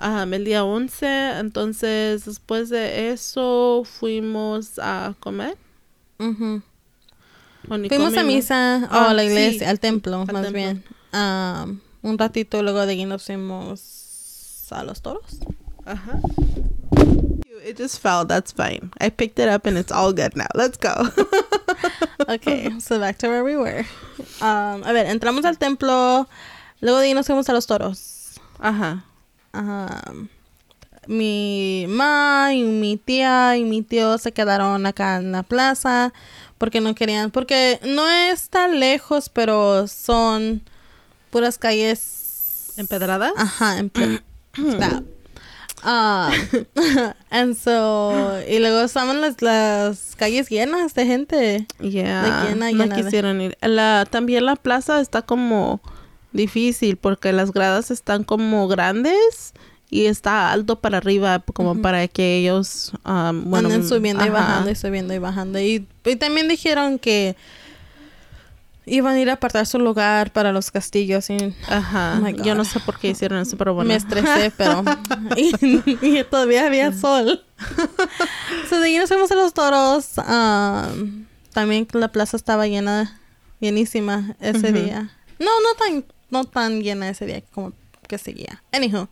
[0.00, 1.38] um, el día 11.
[1.38, 5.56] Entonces, después de eso, fuimos a comer.
[6.18, 6.62] Ujú.
[7.68, 9.28] ¿O ni Fuimos a misa, o Ah, a la sí.
[9.28, 10.52] iglesia, al templo, Al más templo.
[10.52, 10.84] bien.
[11.14, 13.93] Um, un ratito, luego de ahí nos fuimos
[14.72, 15.40] a los toros.
[15.86, 16.18] Uh-huh.
[17.64, 18.24] It just fell.
[18.26, 18.90] That's fine.
[19.00, 20.46] I picked it up and it's all good now.
[20.54, 20.94] Let's go.
[22.26, 23.84] Okay, so back to where we were.
[24.40, 26.26] Um, a ver, entramos al templo,
[26.80, 28.38] luego de ahí nos fuimos a los toros.
[28.58, 29.04] Ajá.
[29.52, 30.28] Um,
[31.06, 36.14] mi mamá y mi tía y mi tío se quedaron acá en la plaza
[36.56, 40.62] porque no querían, porque no es tan lejos, pero son
[41.30, 43.32] puras calles ¿Empedradas?
[43.36, 44.22] Ajá, en pl-
[44.56, 45.04] Stop.
[45.84, 46.32] Um,
[47.30, 51.66] and so, y luego estaban las, las calles llenas de gente.
[51.80, 52.46] Yeah.
[52.48, 53.58] llena, no llena de- quisieron ir.
[53.60, 55.80] La, también la plaza está como
[56.32, 59.52] difícil porque las gradas están como grandes
[59.90, 64.38] y está alto para arriba como para que ellos um, bueno, Anden subiendo y ajá.
[64.38, 65.60] bajando y subiendo y bajando.
[65.60, 67.36] Y, y también dijeron que
[68.86, 71.30] iban a ir a apartar su lugar para los castillos.
[71.30, 72.20] Y Ajá.
[72.22, 72.42] Oh.
[72.42, 73.88] Yo no sé por qué hicieron eso, pero bueno.
[73.88, 74.84] me estresé, pero.
[75.36, 77.44] y, y todavía había sol.
[78.68, 80.18] so de ahí nos fuimos a los toros.
[80.18, 83.20] um, también la plaza estaba llena,
[83.60, 85.10] llenísima ese día.
[85.38, 87.72] No, no tan, no tan llena ese día como
[88.08, 88.62] que seguía.
[88.72, 89.08] Anywho.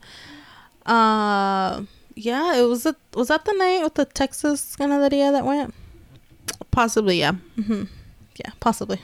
[0.84, 5.72] Uh, yeah, it was, a, was that the night with the Texas ganadería that went?
[6.70, 7.34] Possibly, yeah.
[7.56, 8.98] Yeah, possibly.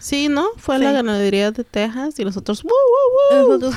[0.00, 0.46] Sí, ¿no?
[0.58, 0.84] Fue Sí.
[0.84, 2.70] la ganadería de Texas y los otros woo,
[3.30, 3.70] woo, woo.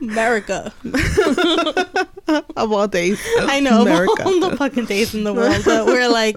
[0.00, 0.72] America.
[2.56, 3.18] of all days.
[3.48, 4.24] I know of America.
[4.24, 6.36] all the fucking days in the world, but we're like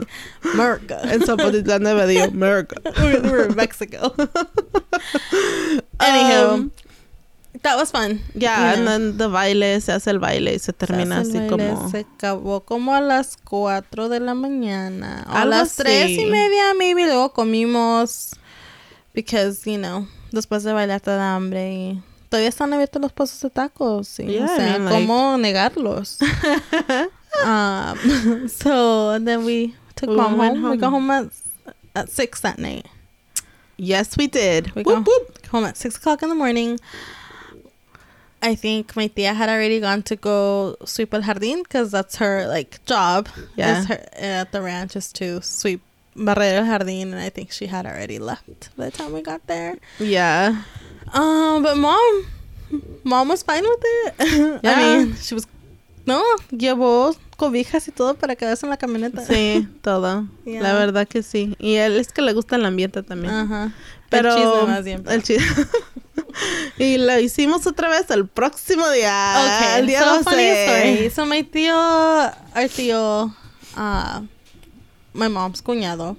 [0.54, 1.00] America.
[1.04, 2.76] En Zapotitlán de Badillo, America.
[3.02, 4.14] we're, we're in Mexico.
[6.00, 6.72] Anyhow, Um,
[7.64, 8.22] that was fun.
[8.34, 8.48] You know.
[8.48, 11.90] and then the baile, se hace el baile y se termina Se así baile, como...
[11.90, 15.26] Se acabó como a las 4 de la mañana.
[15.28, 16.26] A las tres y así.
[16.26, 17.06] media, maybe.
[17.06, 18.32] Luego comimos.
[19.14, 23.42] Because, you know, después de bailar te da hambre y todavía están abiertos los puestos
[23.42, 24.08] de tacos.
[24.08, 24.26] Sí.
[24.28, 26.20] Yeah, o I sea, mean, like- ¿cómo negarlos?
[27.46, 30.72] um, so and then we took We mom went home.
[30.72, 31.08] We got home.
[31.10, 31.30] home
[31.66, 32.86] at, at six that night.
[33.78, 34.74] Yes, we did.
[34.76, 35.46] We whoop.
[35.48, 36.80] home at six o'clock in the morning.
[38.42, 42.48] I think my tia had already gone to go sweep el jardín because that's her
[42.48, 43.28] like job.
[43.56, 43.80] Yeah.
[43.82, 45.82] is her, at the ranch is to sweep
[46.20, 49.46] barrer el jardín, and I think she had already left by the time we got
[49.48, 49.78] there.
[50.00, 50.64] Yeah.
[51.14, 52.26] Um, but mom,
[53.04, 54.14] mom was fine with it.
[54.64, 54.72] Yeah.
[54.72, 55.48] I mean, she was
[56.06, 59.26] no llevó cobijas y todo para quedarse en la camioneta.
[59.26, 60.28] Sí, todo.
[60.46, 60.62] Yeah.
[60.62, 61.56] La verdad que sí.
[61.60, 63.34] Y él es que le gusta el ambiente también.
[63.34, 63.72] Ajá.
[64.10, 65.04] Pero el chisme más bien.
[65.08, 65.68] el chisme.
[66.80, 69.60] y lo hicimos otra vez el próximo día.
[69.60, 70.24] Okay, el día so 12.
[70.24, 71.10] funny story.
[71.12, 73.26] So my tío, our tío,
[73.78, 74.28] uh,
[75.14, 76.16] my mom's cuñado,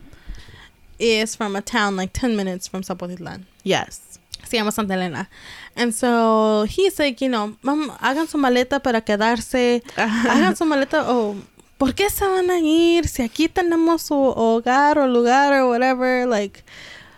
[0.98, 3.44] is from a town like 10 minutes from Zapotitlan.
[3.64, 4.18] Yes.
[4.44, 5.29] Se llama Santa Elena.
[5.76, 9.83] And so he's like, you know, Mom, hagan su maleta para quedarse.
[9.96, 11.05] Hagan su maleta.
[11.09, 11.37] O,
[11.79, 13.07] ¿por qué se van a ir?
[13.07, 16.26] Si aquí tenemos su hogar o lugar or whatever.
[16.26, 16.64] Like,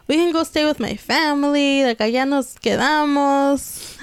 [0.08, 1.84] we can go stay with my family.
[1.84, 3.96] Like, allá nos quedamos.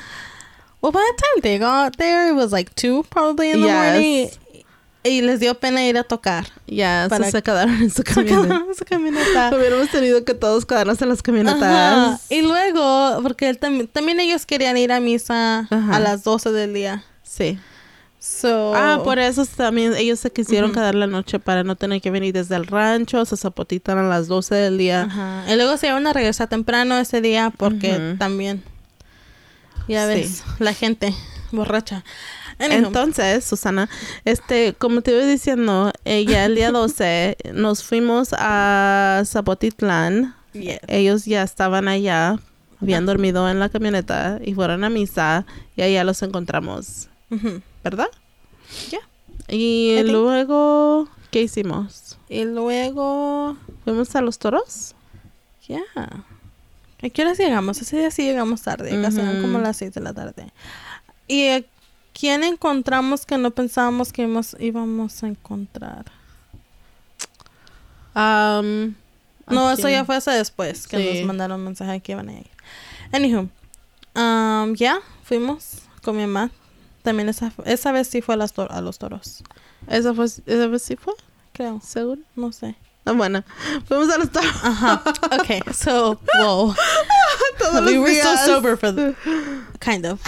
[0.81, 3.93] Well, by the time they got there, it was like 2 probably in the Yes.
[3.93, 4.29] morning.
[5.03, 6.47] Y les dio pena ir a tocar.
[6.67, 8.61] Ya, Para- se quedaron en su Se camioneta.
[8.77, 9.51] su camioneta.
[9.55, 11.23] Hubiéramos tenido que todos quedarnos en las Ajá.
[11.23, 12.21] camionetas.
[12.31, 15.95] Y luego, porque él también, también ellos querían ir a misa Ajá.
[15.95, 17.03] a las 12 del día.
[17.23, 17.57] Sí.
[18.19, 22.11] So, Ah, por eso también ellos se quisieron quedar la noche para no tener que
[22.11, 25.03] venir desde el rancho, se zapotitan a las 12 del día.
[25.03, 25.45] Ajá.
[25.49, 28.61] Y luego se iban a regresar temprano ese día porque también,
[29.87, 30.13] ya Sí.
[30.13, 31.15] ves, la gente
[31.53, 32.03] borracha.
[32.59, 33.89] Entonces, Susana,
[34.25, 40.35] este, como te iba diciendo, ella el día 12 nos fuimos a Zapotitlán.
[40.53, 40.79] yeah.
[40.87, 42.37] Ellos ya estaban allá,
[42.81, 45.45] habían dormido en la camioneta y fueron a misa
[45.75, 47.07] y allá los encontramos.
[47.83, 48.07] ¿verdad?
[48.89, 48.99] Yeah.
[49.47, 52.17] Y I think- luego, ¿qué hicimos?
[52.27, 54.95] Y luego, ¿Fuimos a los toros?
[55.67, 55.81] ya.
[55.95, 57.79] ¿A qué horas llegamos?
[57.81, 59.63] Ese día sí llegamos tarde, casi eran como Ujú.
[59.63, 60.51] las 6 de la tarde.
[61.27, 61.63] ¿Y
[62.19, 66.05] quién encontramos que no pensábamos que íbamos, íbamos a encontrar?
[68.15, 68.95] Um,
[69.47, 71.17] No, ¿a eso ya fue hasta después que Sí.
[71.19, 72.47] nos mandaron mensaje de que iban a ir.
[73.11, 73.49] Anywho,
[74.15, 76.51] um, ya fuimos con mi mamá.
[77.01, 79.43] También esa, esa vez sí fue a, las a los toros.
[79.87, 81.13] ¿Esa, fue, ¿Esa vez sí fue?
[81.53, 82.21] Creo, ¿Seguro?
[82.35, 82.75] no sé.
[83.05, 83.43] Ah, bueno,
[83.87, 84.53] fuimos a los toros.
[84.63, 85.01] Ajá.
[85.41, 86.75] Okay, so, whoa.
[87.57, 88.45] Todos we were still días.
[88.45, 89.15] sober for the,
[89.79, 90.19] kind of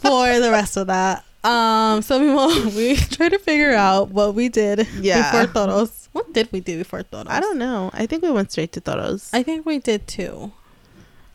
[0.00, 1.24] for the rest of that.
[1.44, 2.28] Um, so we,
[2.76, 5.30] we tried to figure out what we did Yeah.
[5.30, 6.08] before toros.
[6.12, 7.26] What did we do before toros?
[7.28, 7.90] I don't know.
[7.94, 9.30] I think we went straight to toros.
[9.32, 10.52] I think we did too.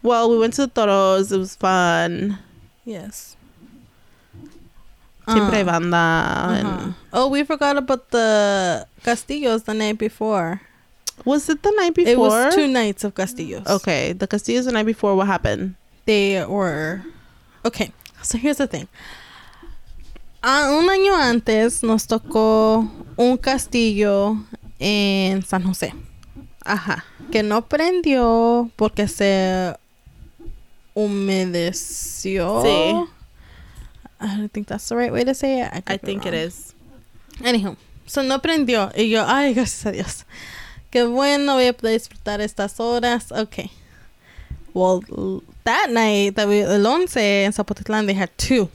[0.03, 1.31] well, we went to toros.
[1.31, 2.37] It was fun.
[2.83, 3.37] Yes.
[5.27, 5.97] Siempre Uh, banda.
[5.97, 6.91] uh-huh.
[7.13, 10.59] Oh, we forgot about the castillos the night before.
[11.23, 12.11] Was it the night before?
[12.11, 13.65] It was two nights of castillos.
[13.65, 15.15] Okay, the castillos the night before.
[15.15, 15.75] What happened?
[16.03, 17.03] They were.
[17.63, 17.93] Okay,
[18.23, 18.87] so here's the thing.
[20.41, 24.35] Ah, un año antes nos tocó un castillo
[24.77, 25.93] en San José
[26.65, 27.05] Ajá.
[27.31, 29.75] que no prendió porque se
[30.93, 32.61] humedeció.
[32.61, 33.09] Sí.
[34.19, 35.83] I don't think that's the right way to say it.
[35.87, 36.73] I think it is.
[37.43, 38.91] Anyhow, so no prendió.
[38.95, 40.25] Y yo, ay, gracias a Dios.
[40.89, 43.31] Qué bueno, voy a poder disfrutar estas horas.
[43.31, 43.71] Okay.
[44.73, 45.01] Well,
[45.65, 48.69] that night, that we, el 11 en Zapotitlán, they had two.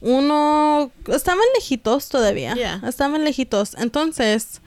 [0.00, 2.54] Uno, estaban lejitos todavía.
[2.54, 2.80] Yeah.
[2.84, 3.74] Estaban lejitos.
[3.78, 4.60] Entonces,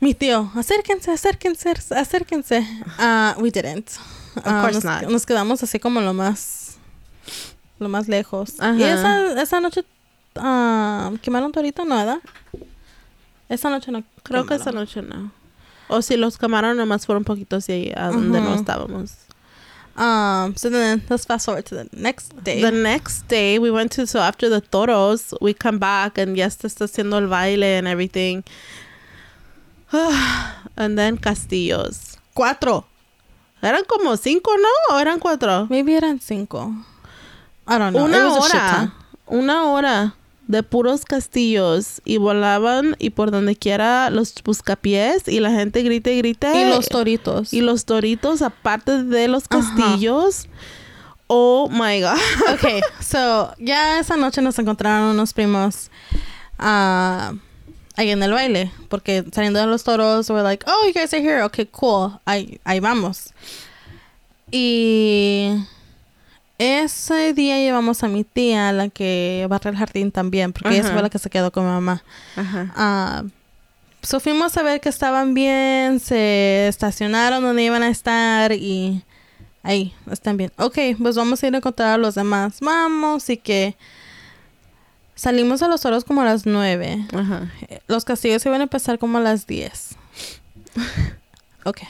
[0.00, 2.66] mi tío, acérquense, acérquense, acérquense.
[2.98, 3.88] Ah, we didn't.
[4.36, 5.10] Of Ah, course nos, not.
[5.10, 6.76] nos quedamos así como lo más,
[7.78, 8.54] lo más lejos.
[8.58, 8.92] Y Ajá.
[9.32, 9.84] esa, esa noche
[10.36, 12.18] ah, quemaron torito, ¿no, verdad?
[13.48, 14.02] Esa noche no.
[14.22, 15.32] Creo que esa noche no.
[15.88, 19.12] O si los quemaron, nomás fueron poquitos y a donde no estábamos.
[19.96, 22.60] Um, so then let's fast forward to the next day.
[22.60, 26.46] The next day, we went to, so after the toros, we come back and ya
[26.46, 28.44] está haciendo el baile and everything.
[29.92, 32.18] and then castillos.
[32.34, 32.84] Cuatro.
[33.60, 34.94] Eran como cinco, ¿no?
[34.94, 35.66] ¿O eran cuatro?
[35.68, 36.72] Maybe eran cinco.
[37.66, 38.04] I don't know.
[38.04, 38.92] Una hora.
[39.26, 40.14] Una hora
[40.48, 46.10] de puros castillos y volaban y por donde quiera los buscapiés y la gente grita
[46.10, 46.60] y grita.
[46.60, 47.52] Y los toritos.
[47.52, 49.60] Y los toritos, aparte de los Ajá.
[49.60, 50.48] castillos.
[51.26, 52.18] Oh my God.
[52.54, 55.90] okay, so ya esa noche nos encontraron unos primos
[56.58, 57.34] ah,
[57.96, 61.22] ahí en el baile, porque saliendo de los toros, we're like, oh, you guys are
[61.22, 63.34] here, okay, cool, ahí, ahí vamos.
[64.50, 65.52] Y
[66.58, 70.92] ese día llevamos a mi tía, la que barre el jardín también, porque ella Ajá.
[70.92, 72.02] fue la que se quedó con mi mamá.
[72.36, 73.24] Ajá.
[74.02, 79.02] So fuimos a ver que estaban bien, se estacionaron donde iban a estar y
[79.62, 80.52] ahí están bien.
[80.56, 82.58] Ok, pues vamos a ir a encontrar a los demás.
[82.60, 83.76] Vamos y que
[85.14, 87.06] salimos de los toros como a las nueve.
[87.12, 87.50] Ajá.
[87.88, 89.96] Los castillos iban a empezar como a las 10.
[91.64, 91.80] Ok.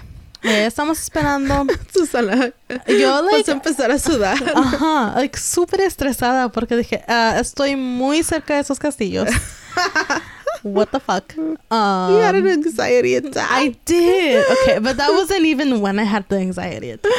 [0.43, 1.67] Ya estamos esperando.
[1.93, 2.53] Susana.
[2.87, 4.37] Yo, like, Vas a empezar a sudar.
[4.55, 9.29] Ajá, like súper estresada porque dije, ah, estoy muy cerca de esos castillos.
[10.65, 11.35] What the fuck?
[11.37, 13.49] You had an Um, anxiety attack.
[13.51, 14.43] I did.
[14.63, 17.13] Okay, but that wasn't even when I had the anxiety attack.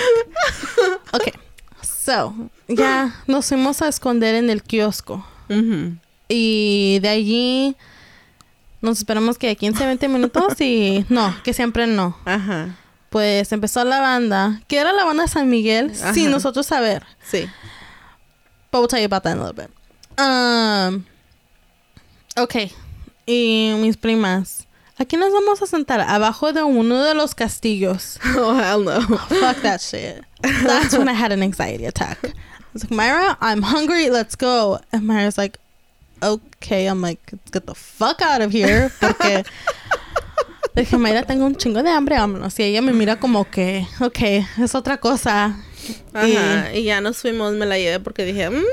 [1.13, 1.31] Okay,
[1.81, 2.33] so,
[2.67, 5.25] ya nos fuimos a esconder en el kiosco.
[5.49, 5.95] Ujú.
[6.27, 7.75] Y de allí
[8.81, 12.17] nos esperamos que 15, 20 minutos y no, que siempre no.
[12.25, 12.75] Ajá.
[13.09, 14.61] Pues empezó la banda.
[14.67, 15.95] ¿Qué era la banda San Miguel?
[15.95, 16.29] Sin Ajá.
[16.29, 17.03] nosotros saber.
[17.29, 17.49] Sí.
[18.71, 19.71] But we'll tell you about that in a little bit.
[20.19, 21.05] Um,
[22.37, 22.71] ok.
[23.25, 24.67] Y mis primas.
[24.99, 28.19] Aquí nos vamos a sentar abajo de uno de los castillos.
[28.37, 29.01] Oh, hell no.
[29.01, 30.23] Fuck that shit.
[30.41, 32.19] That's when I had an anxiety attack.
[32.23, 32.33] I
[32.73, 34.09] was like, Myra, I'm hungry.
[34.09, 34.79] Let's go.
[34.91, 35.57] And Myra's like,
[36.21, 36.85] okay.
[36.87, 38.91] I'm like, get the fuck out of here.
[38.99, 39.45] Porque
[40.75, 42.57] le dije, Mayra, tengo un chingo de hambre, vámonos.
[42.59, 44.19] Y ella me mira como que, ok,
[44.63, 45.57] es otra cosa.
[46.13, 46.73] Ajá.
[46.75, 48.63] Y ya nos fuimos, me la llevé porque dije, mmm,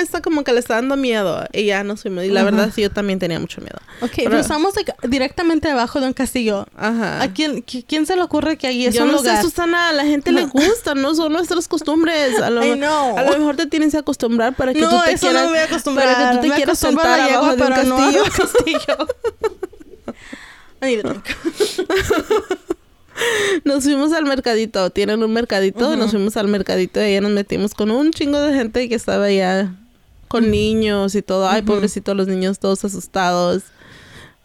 [0.00, 1.44] esta como que le está dando miedo.
[1.52, 2.24] Y ya nos fuimos.
[2.24, 2.50] Y la Ajá.
[2.50, 3.78] verdad, sí, yo también tenía mucho miedo.
[4.00, 6.66] Ok, Pero- estamos like, directamente debajo de un castillo.
[6.76, 7.20] Ajá.
[7.22, 9.36] ¿A quién, qui- quién se le ocurre que ahí es yo un no lugar?
[9.38, 12.40] sé, Susana, a la gente le gusta, no son nuestras costumbres.
[12.40, 13.18] A lo, I know.
[13.18, 15.48] a lo mejor te tienes que acostumbrar para que no, tú te eso quieras, no
[15.50, 16.14] me voy a acostumbrar.
[16.14, 18.96] para que tú te Me quieras sentar abajo de un pero no castillo.
[23.64, 27.30] Nos fuimos al mercadito, tienen un mercadito, y nos fuimos al mercadito y allá nos
[27.30, 29.74] metimos con un chingo de gente que estaba allá
[30.28, 31.48] con niños y todo.
[31.48, 33.62] Ay, pobrecitos los niños todos asustados.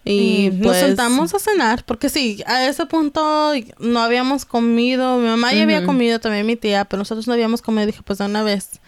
[0.04, 5.18] Y Y nos pues sentamos a cenar, porque sí, a ese punto no habíamos comido.
[5.18, 7.86] Mi mamá ya había comido, también mi tía, pero nosotros no habíamos comido.
[7.86, 8.80] Dije, pues de una vez.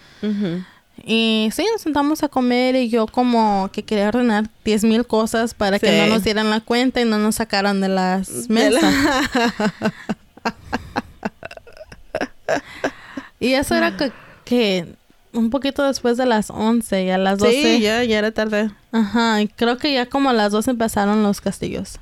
[1.05, 5.55] Y sí, nos sentamos a comer y yo como que quería ordenar 10 mil cosas
[5.55, 8.83] para que no nos dieran la cuenta y no nos sacaran de las De mesas.
[8.83, 9.93] la-
[13.39, 14.13] Y eso era que,
[14.45, 14.95] que
[15.33, 17.53] un poquito después de las 11 y a las 12.
[17.77, 18.71] Sí, ya, ya era tarde.
[18.93, 21.99] Ajá, y creo que ya como a las 12 empezaron los castillos.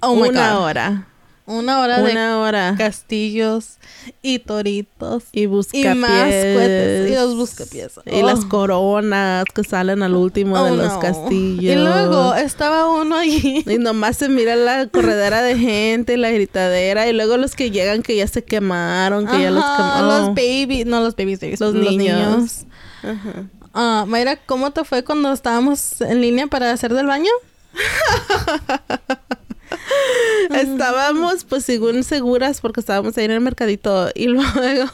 [0.00, 0.62] Oh my Una God.
[0.62, 1.06] hora.
[1.46, 2.74] Una hora de Una hora.
[2.78, 3.76] castillos
[4.22, 5.24] y toritos.
[5.30, 5.94] Y buscapiés.
[5.94, 7.10] Y más cohetes.
[7.10, 7.92] Y los buscapiés.
[8.06, 8.26] Y Oh.
[8.26, 11.00] las coronas que salen al último Oh, de los no.
[11.00, 11.62] castillos.
[11.62, 13.62] Y luego estaba uno allí.
[13.68, 18.02] Y nomás se mira la corredera de gente, la gritadera, y luego los que llegan
[18.02, 20.08] que ya se quemaron, que ya los quemaron.
[20.08, 22.18] los babies, no los babies, babies, Los los niños.
[22.18, 22.64] niños.
[23.02, 23.44] Ajá.
[23.74, 27.30] Ah, Mayra, ¿cómo te fue cuando estábamos en línea para hacer del baño?
[30.50, 34.10] Estábamos, pues, según seguras, porque estábamos ahí en el mercadito.
[34.14, 34.90] Y luego.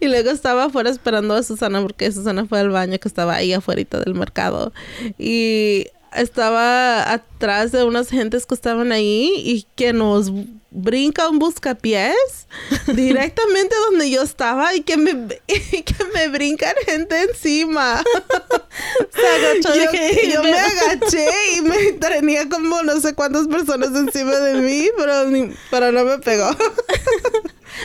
[0.00, 3.52] y luego estaba afuera esperando a Susana, porque Susana fue al baño que estaba ahí
[3.52, 4.72] afuera del mercado.
[5.18, 10.30] Y estaba atrás de unas gentes que estaban ahí y que nos
[10.74, 12.14] brinca un buscapiés
[12.86, 15.10] directamente donde yo estaba y que me,
[15.46, 18.02] y que me brincan gente encima.
[19.14, 19.90] Se agachó, yo,
[20.32, 25.26] yo me agaché y me tenía como no sé cuántas personas encima de mí, pero,
[25.26, 26.50] ni- pero no me pegó.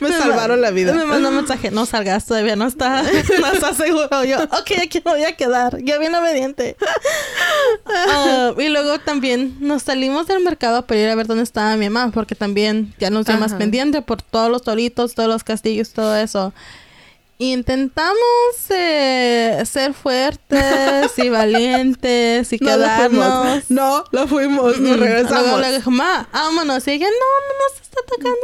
[0.02, 0.94] me salvaron la vida.
[0.94, 4.24] Me mandó un mensaje, no salgas, todavía no está, no está seguro.
[4.24, 5.78] Yo, ok, aquí me voy a quedar.
[5.82, 6.78] Yo bien obediente.
[7.86, 11.90] Ah, y luego también nos salimos del mercado para ir a ver dónde estaba mi
[11.90, 15.92] mamá, porque también ya nos dio más pendiente por todos los toritos, todos los castillos,
[15.92, 16.54] todo eso.
[17.40, 18.18] Intentamos
[18.72, 23.10] eh, ser fuertes y valientes y No lo quedarnos.
[23.12, 23.64] fuimos.
[23.70, 24.80] No, lo fuimos.
[24.80, 25.62] Nos Mm, regresamos.
[25.62, 26.88] le dije, ma, vámonos.
[26.88, 27.12] Y ella, no,
[27.48, 28.40] no nos está tocando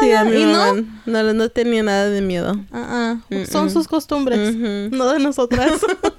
[0.00, 0.30] Sí, a nada.
[0.30, 2.54] mi y no, mamá no, no tenía nada de miedo.
[2.72, 3.70] Ah, ah, Mm, son mm.
[3.70, 4.96] sus costumbres, Ujú.
[4.96, 5.72] no de nosotras.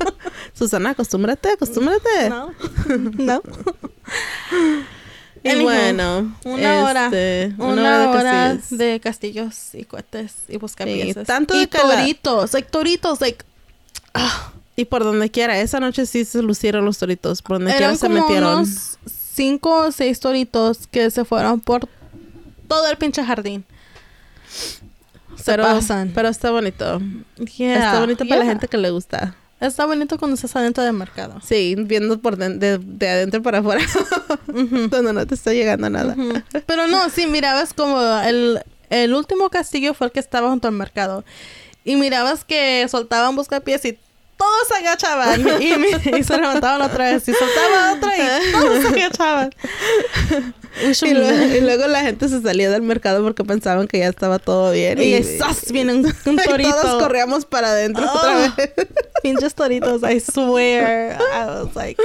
[0.54, 2.30] Susana, acostúmbrate, acostúmbrate.
[2.30, 2.52] no,
[3.18, 3.42] no.
[5.44, 8.24] Y bueno, una hora, este, Una, hora,
[8.54, 8.78] castillos.
[8.80, 11.16] de castillos y cohetes y buscapiés.
[11.26, 13.46] tanto y de toritos, like toritos, like
[14.14, 17.96] ah, Y por donde quiera, esa noche sí se lucieron los toritos, por donde quiera
[17.96, 18.58] se como metieron.
[18.60, 18.98] unos
[19.34, 21.88] cinco o seis toritos que se fueron por
[22.68, 23.64] todo el pinche jardín.
[25.38, 26.12] Se Pero, pasan.
[26.14, 27.00] pero está bonito.
[27.58, 29.36] Yeah, está bonito para la gente que le gusta.
[29.60, 31.42] Está bonito cuando estás adentro del mercado.
[31.46, 33.84] Sí, viendo por den- de, de adentro para afuera,
[34.48, 36.14] donde no te está llegando nada.
[36.18, 36.42] Ujú.
[36.66, 40.74] Pero no, sí, mirabas como el, el último castillo fue el que estaba junto al
[40.76, 41.26] mercado.
[41.84, 43.98] Y mirabas que soltaban buscapiés y
[44.38, 45.42] todos se agachaban.
[45.62, 47.28] Y, mi- y se levantaban otra vez.
[47.28, 49.50] Y soltaban otra y todos se agachaban.
[51.02, 54.40] Y, luego, y luego la gente se salía del mercado porque pensaban que ya estaba
[54.40, 55.02] todo bien.
[55.02, 55.72] Y ¡zas!
[55.72, 58.56] viene un, un y todos corríamos para adentro otra Oh.
[58.58, 58.88] vez.
[59.24, 61.18] Pinches toritos, I swear.
[61.20, 62.00] I was like,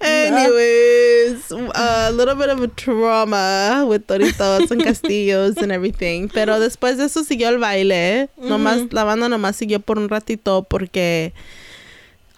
[0.00, 6.28] Anyways, a little bit of a trauma with toritos and castillos and everything.
[6.32, 8.28] Pero después de eso siguió el baile.
[8.36, 11.32] Nomás, la banda nomás siguió por un ratito porque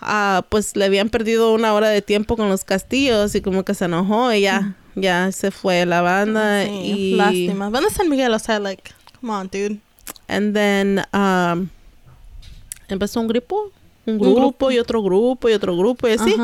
[0.01, 3.75] ah, pues le habían perdido una hora de tiempo con los castillos y como que
[3.75, 4.43] se enojó y
[4.95, 7.70] ya, se fue la banda sí, y lástima.
[7.70, 8.32] ¿Dónde San Miguel?
[8.34, 9.78] O sea, like, come on, dude.
[10.28, 11.68] and then um,
[12.88, 13.70] empezó un grupo,
[14.07, 14.34] un grupo.
[14.40, 16.34] grupo y otro grupo y otro grupo y así.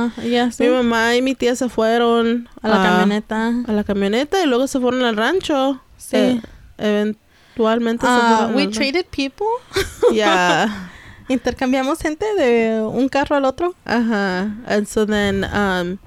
[0.53, 0.63] Sí.
[0.65, 3.53] Mi mamá y mi tía se fueron A la camioneta.
[3.67, 5.81] a la camioneta y luego se fueron al rancho.
[5.97, 6.17] Sí.
[6.17, 6.41] Eh,
[6.79, 9.47] eventualmente se Ah, fueron we al traded people.
[10.13, 10.91] Yeah.
[11.29, 13.75] Intercambiamos gente de un carro al otro.
[13.85, 14.55] Ajá.
[14.67, 15.99] And so then um,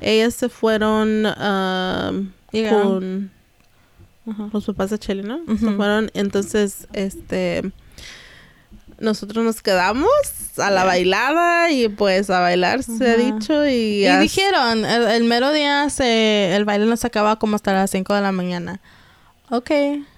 [0.00, 2.32] ellas se fueron um,
[2.68, 3.30] con
[4.28, 4.48] Ajá.
[4.52, 5.40] los papás de Chelly, ¿no?
[5.58, 6.10] Se fueron.
[6.14, 7.72] Entonces, este
[8.98, 10.08] nosotros nos quedamos
[10.56, 15.52] a la bailada y pues a bailar se ha dicho y, dijeron, el, el mero
[15.52, 18.80] día se, el baile nos acaba como hasta las 5 de la mañana.
[19.50, 19.70] Ok.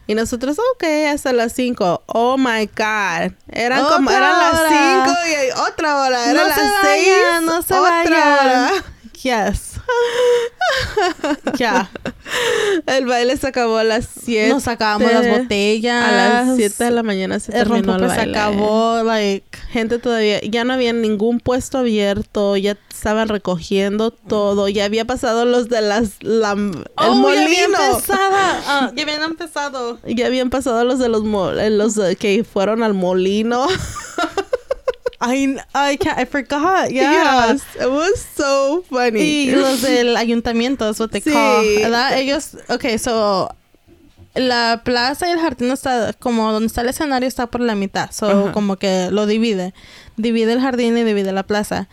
[0.07, 2.05] Y nosotros, ok, hasta las 5.
[2.07, 3.33] Oh my God.
[3.49, 5.05] Eran como, eran las hora.
[5.05, 6.31] 5 y otra hora.
[6.31, 7.09] Era no las se 6.
[7.09, 8.65] vayan, no se otra vayan.
[8.73, 8.85] hora.
[9.27, 9.73] Yes.
[11.59, 11.89] Ya.
[12.87, 14.49] El baile se acabó a las 7.
[14.51, 16.05] Nos sacábamos las botellas.
[16.05, 16.13] A
[16.45, 18.33] las 7 de la mañana se El terminó el se baile.
[18.39, 19.47] acabó, like...
[19.71, 25.45] Gente todavía, ya no había ningún puesto abierto, ya estaban recogiendo todo, ya había pasado
[25.45, 27.79] los de las, la, el Oh, ya había molino.
[27.91, 28.37] empezado.
[28.69, 29.99] Ah, ya habían empezado.
[30.07, 33.67] Ya habían pasado los de los, los que fueron al molino.
[35.21, 36.91] I, I, can't, I forgot.
[36.91, 37.53] Yeah.
[37.53, 39.21] Yes, it was so funny.
[39.21, 41.33] Y los del ayuntamiento, es what they Sí.
[41.33, 42.19] call, ¿verdad?
[42.19, 43.55] Ellos, okay, so
[44.35, 48.11] la plaza y el jardín está como donde está el escenario está por la mitad,
[48.13, 48.53] so Ajá.
[48.53, 49.73] como que lo divide,
[50.19, 51.89] divide el jardín y divide la plaza.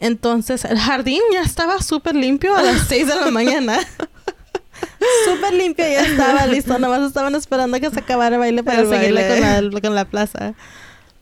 [0.00, 3.78] Entonces el jardín ya estaba súper limpio a las 6 de la mañana.
[5.24, 6.78] Súper limpio, ya estaba listo.
[6.78, 9.44] Nomás estaban esperando que se acabara el baile para El seguirle baile.
[9.62, 10.54] con la, con la plaza.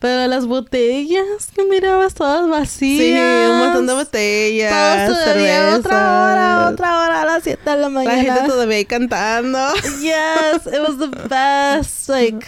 [0.04, 1.24] Pero las botellas
[1.56, 3.00] que mirabas todas vacías.
[3.48, 5.78] Sí, un montón de botellas, Todos cervezas.
[5.78, 8.22] otra hora, otra hora a las 7 de la La mañana.
[8.34, 9.58] gente todavía ahí cantando.
[10.02, 12.10] Yes, it was the best.
[12.10, 12.46] Like,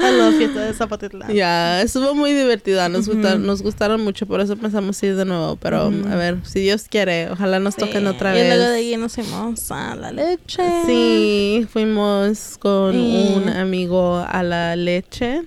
[0.00, 1.32] I love fiesta de Zapatitlán.
[1.32, 2.88] Ya, estuvo muy divertida.
[2.88, 3.18] Nos, Ujú.
[3.18, 5.54] gustaron, nos gustaron mucho, por eso pensamos ir de nuevo.
[5.54, 6.08] Pero Ujú.
[6.08, 8.48] a ver, si Dios quiere, ojalá nos toquen otra Y vez.
[8.56, 10.60] luego de ahí nos fuimos a la leche.
[10.86, 15.42] Sí, fuimos con Y- un amigo a la leche.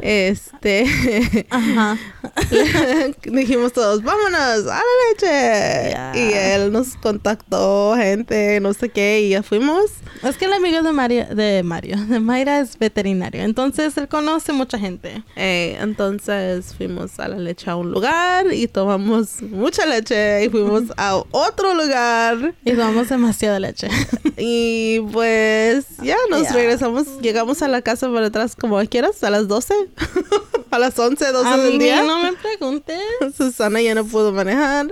[0.00, 1.96] Este, Ajá.
[3.24, 6.20] dijimos todos, vámonos a la leche.
[6.20, 9.90] Y él nos contactó, gente, no sé qué, y ya fuimos.
[10.22, 13.42] Es que el amigo de Mario, de Mario, de Mayra es veterinario.
[13.42, 15.22] Entonces él conoce mucha gente.
[15.36, 20.84] Eh, entonces fuimos a la leche a un lugar y tomamos mucha leche y fuimos
[20.96, 23.88] a otro lugar Y tomamos demasiada leche.
[24.36, 26.52] y pues ya nos Ya.
[26.52, 29.74] regresamos, llegamos a la casa por detrás como quieras, a las 12,
[30.70, 32.02] a las 11, 12 a del mí día.
[32.02, 33.00] no me preguntes.
[33.36, 34.86] Susana ya no pudo manejar.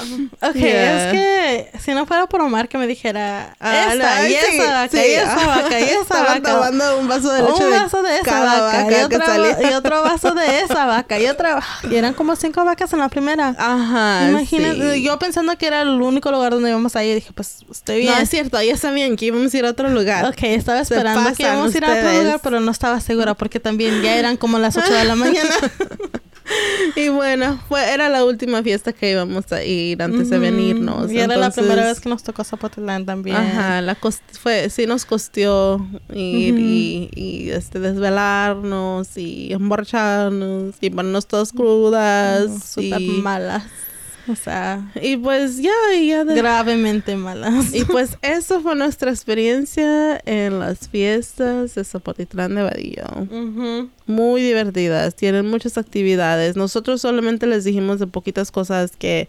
[0.42, 1.10] Ok, Yeah.
[1.10, 4.72] es que si no fuera por Omar que me dijera Ah, esta y sí, esa
[4.72, 4.98] vaca sí.
[5.08, 6.70] y esa vaca y esa vaca.
[6.98, 9.70] un vaso de leche un de vaso de esa cada vaca, y, vaca otro, salía.
[9.70, 13.08] y otro vaso de esa vaca y otra y eran como cinco vacas en la
[13.08, 13.54] primera.
[13.58, 14.28] Ajá.
[14.28, 15.02] Imagínate, sí.
[15.02, 18.12] yo pensando que era el único lugar donde íbamos a ir, dije, pues estoy bien.
[18.14, 20.24] No, es cierto, ya sabían que íbamos a ir a otro lugar.
[20.26, 23.60] Ok, estaba esperando que íbamos a ir a otro lugar, pero no estaba segura porque
[23.60, 25.54] también ya eran como las 8 de la mañana.
[26.96, 31.10] Y bueno, fue, era la última fiesta que íbamos a ir antes de venirnos.
[31.12, 33.36] Y era la primera vez que nos tocó Zapotlán también.
[33.36, 40.90] Ajá, la cos- fue, sí nos costeó ir y, y, este, desvelarnos y emborracharnos y
[40.90, 42.64] ponernos todas crudas.
[42.64, 43.64] Súper y, malas.
[44.30, 45.70] O sea, y pues ya,
[46.04, 47.74] ya gravemente malas.
[47.74, 53.04] Y pues eso fue nuestra experiencia en las fiestas de Zapotitlán de Vadillo.
[54.06, 56.56] Muy divertidas, tienen muchas actividades.
[56.56, 59.28] Nosotros solamente les dijimos de poquitas cosas que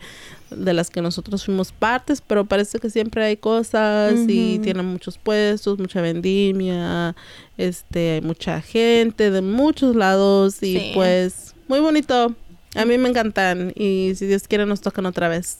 [0.49, 5.17] de las que nosotros fuimos partes, pero parece que siempre hay cosas y tienen muchos
[5.17, 7.15] puestos, mucha vendimia,
[7.57, 10.91] este, hay mucha gente de muchos lados y Sí.
[10.93, 12.35] pues muy bonito.
[12.75, 15.59] A mí me encantan y si Dios quiere nos tocan otra vez.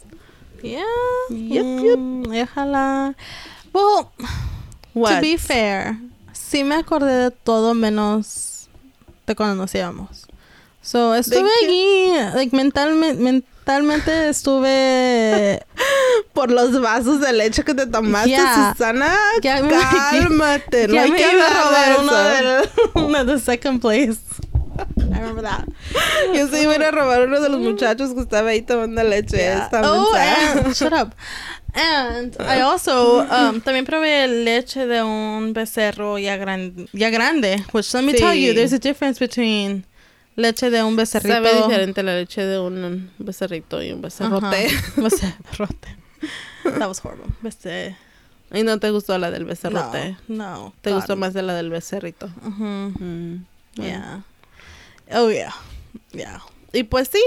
[0.64, 0.84] Yeah.
[1.30, 1.98] Yep, yep.
[1.98, 3.16] Mm, y ojalá.
[3.74, 4.08] Well,
[4.94, 5.16] What?
[5.16, 5.96] to be fair,
[6.34, 8.70] sí me acordé de todo menos
[9.28, 10.28] de cuando nos íbamos.
[10.84, 15.64] So, estuve allí, like, mentalme- mentalmente estuve...
[16.34, 18.72] Por los vasos de leche que te tomaste, Ya.
[18.74, 19.16] Susana.
[19.42, 19.70] Ya me-
[20.12, 20.88] cálmate.
[20.88, 22.70] no hay me que robar de uno del
[23.06, 24.18] uno de second place.
[24.98, 25.66] I remember that.
[26.34, 29.04] Yo se iba a ir a robar uno de los muchachos que estaba ahí tomando
[29.04, 29.38] leche.
[29.38, 29.70] Yeah.
[29.84, 31.14] Oh, and shut up.
[31.74, 37.64] And I also um, también probé leche de un becerro ya, gran, ya grande.
[37.72, 38.56] Which let me tell you, Sí.
[38.56, 39.86] there's a difference between
[40.36, 41.34] leche de un becerrito.
[41.34, 44.46] Sabe diferente la leche de un becerrito y un becerrote.
[44.68, 44.92] Ajá.
[45.02, 45.96] Becerrote.
[46.64, 47.28] That was horrible.
[47.42, 47.96] Bece-
[48.54, 50.18] Y no te gustó la del becerrote.
[50.28, 50.74] No, no.
[50.82, 50.98] Te God.
[50.98, 52.26] gustó más de la del becerrito.
[52.46, 52.64] Ujú.
[52.66, 53.46] Mm,
[53.78, 53.90] bueno.
[53.92, 54.24] Yeah.
[55.14, 55.54] Oh yeah.
[56.14, 56.42] Yeah.
[56.74, 57.22] Y pues sí,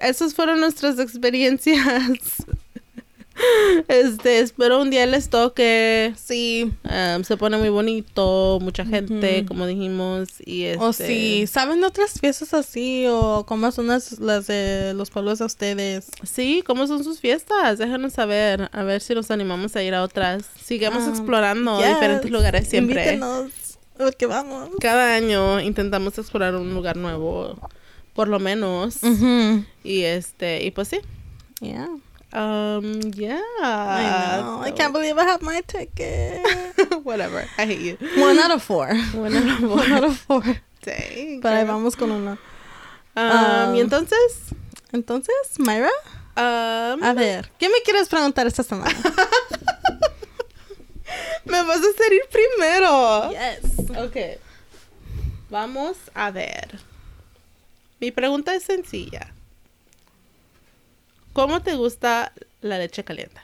[0.00, 1.84] esas fueron nuestras experiencias.
[3.88, 6.14] Este, espero un día les toque.
[6.16, 6.72] Sí.
[6.84, 10.28] Um, se pone muy bonito, mucha gente, como dijimos.
[10.44, 14.94] Y este, O si saben de otras fiestas así o cómo son las, las de
[14.94, 16.06] los pueblos de ustedes.
[16.24, 17.76] Sí, ¿cómo son sus fiestas?
[17.76, 20.44] Déjanos saber, a ver si nos animamos a ir a otras.
[20.64, 21.88] Sigamos Um, explorando yes.
[21.88, 23.02] diferentes lugares siempre.
[23.14, 23.50] Invítenos.
[23.98, 24.70] Porque vamos.
[24.80, 27.58] Cada año intentamos explorar un lugar nuevo,
[28.14, 28.98] por lo menos.
[29.82, 31.00] Y este, y pues sí.
[31.60, 31.88] Yeah.
[32.32, 33.40] Um, yeah.
[33.62, 34.62] I know.
[34.62, 36.42] I can't believe I have my ticket.
[37.04, 37.46] Whatever.
[37.56, 37.96] I hate you.
[38.22, 38.88] One out of four.
[39.14, 39.34] One
[39.92, 40.42] out of four.
[40.82, 42.38] Dang, Pero ahí vamos con una.
[43.16, 44.18] Um, y Um, entonces,
[44.92, 45.88] Entonces, Myra,
[46.36, 48.94] um, a ver, ¿qué me quieres preguntar esta semana?
[51.46, 53.30] me vas a hacer ir primero.
[53.30, 53.98] yes.
[53.98, 54.16] Ok.
[55.50, 56.78] Vamos a ver.
[58.00, 59.32] Mi pregunta es sencilla.
[61.32, 62.32] ¿Cómo te gusta
[62.62, 63.40] la leche caliente?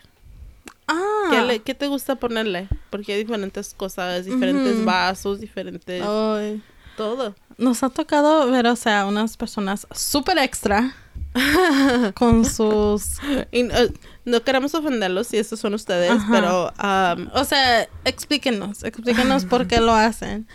[0.88, 1.28] Ah.
[1.30, 2.68] ¿Qué, le- qué te gusta ponerle?
[2.90, 6.02] Porque hay diferentes cosas, diferentes vasos, diferentes...
[6.04, 6.62] Ay.
[6.96, 7.34] Todo.
[7.56, 10.94] Nos ha tocado ver, o sea, unas personas súper extra
[12.14, 13.18] con sus...
[13.50, 13.92] Y, uh,
[14.24, 16.28] no queremos ofenderlos si esos son ustedes, Ajá.
[16.30, 16.72] pero...
[16.82, 20.46] um, O sea, explíquenos, explíquenos por qué lo hacen.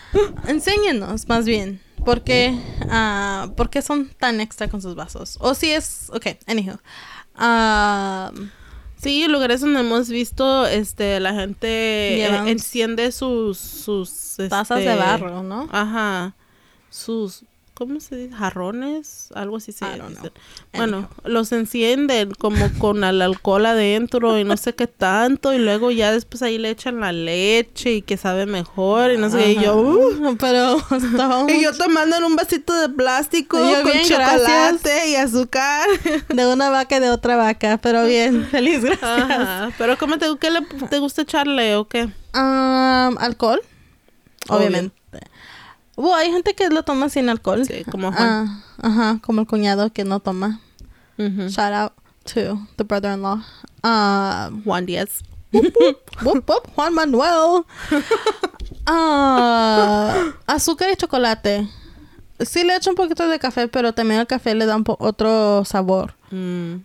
[0.46, 2.58] Enséñenos, más bien, por qué,
[2.88, 5.38] ah, por qué son tan extra con sus vasos.
[5.40, 6.78] O si es, ok, anywho.
[7.34, 8.32] Ah,
[8.96, 11.68] Sí, lugares donde hemos visto, este, la gente
[12.24, 15.68] eh, enciende sus, sus, tazas de este, barro, ¿no?
[15.70, 16.34] Ajá,
[16.88, 17.44] sus,
[17.76, 18.34] ¿cómo se dice?
[18.34, 20.32] Jarrones, algo así se dice.
[20.72, 25.90] Bueno, los encienden como con el alcohol adentro y no sé qué tanto y luego
[25.90, 29.52] ya después ahí le echan la leche y que sabe mejor y no sé qué.
[29.52, 30.78] Y yo, uh, Pero
[31.48, 35.08] y yo tomando en un vasito de plástico Y yo, con bien, chocolate gracias.
[35.08, 35.86] y azúcar.
[36.28, 39.02] de una vaca y de otra vaca, pero bien, feliz, gracias.
[39.02, 39.70] Ajá.
[39.76, 42.04] Pero ¿cómo te, qué le, te gusta echarle o qué?
[42.34, 43.60] Um, alcohol,
[44.48, 44.95] obviamente.
[45.96, 47.64] Bueno, hay gente que lo toma sin alcohol.
[47.66, 48.28] Sí, como Juan.
[48.28, 50.60] Ah, ajá, como el cuñado que no toma.
[51.18, 51.92] Shout out
[52.24, 53.38] to the brother-in-law.
[53.82, 55.22] Um, Juan Díaz.
[55.52, 57.64] whoop, whoop, Juan Manuel.
[58.88, 61.68] Ah, azúcar y chocolate.
[62.40, 64.96] Sí le echo un poquito de café, pero también el café le da un po-
[65.00, 66.14] otro sabor.
[66.30, 66.76] Mm,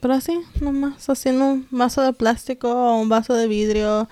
[0.00, 4.08] pero así, nomás, haciendo un vaso de plástico o un vaso de vidrio.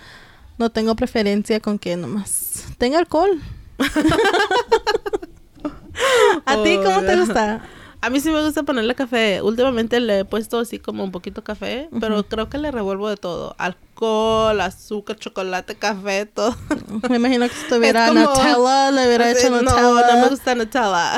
[0.59, 3.41] No tengo preferencia con que nomás tenga alcohol.
[6.47, 7.63] ¿A ti cómo te gusta?
[8.05, 9.41] A mí sí me gusta ponerle café.
[9.41, 13.17] Últimamente le he puesto así como un poquito café, pero creo que le revuelvo de
[13.17, 13.57] todo.
[13.57, 16.55] Alcohol, azúcar, chocolate, café, todo.
[17.09, 20.17] Me imagino que si tuviera como- Nutella, le hubiera hecho no, Nutella.
[20.17, 21.17] no me gusta Nutella.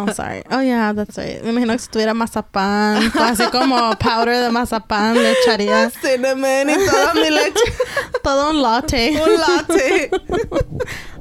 [0.00, 0.42] Oh, sorry.
[0.50, 1.42] Oh, yeah, that's right.
[1.42, 6.86] Me imagino que si tuviera mazapán, así como powder de mazapán, le echaría Cinnamon y
[6.86, 7.60] toda mi leche.
[8.22, 9.20] todo un latte.
[9.22, 10.10] un latte.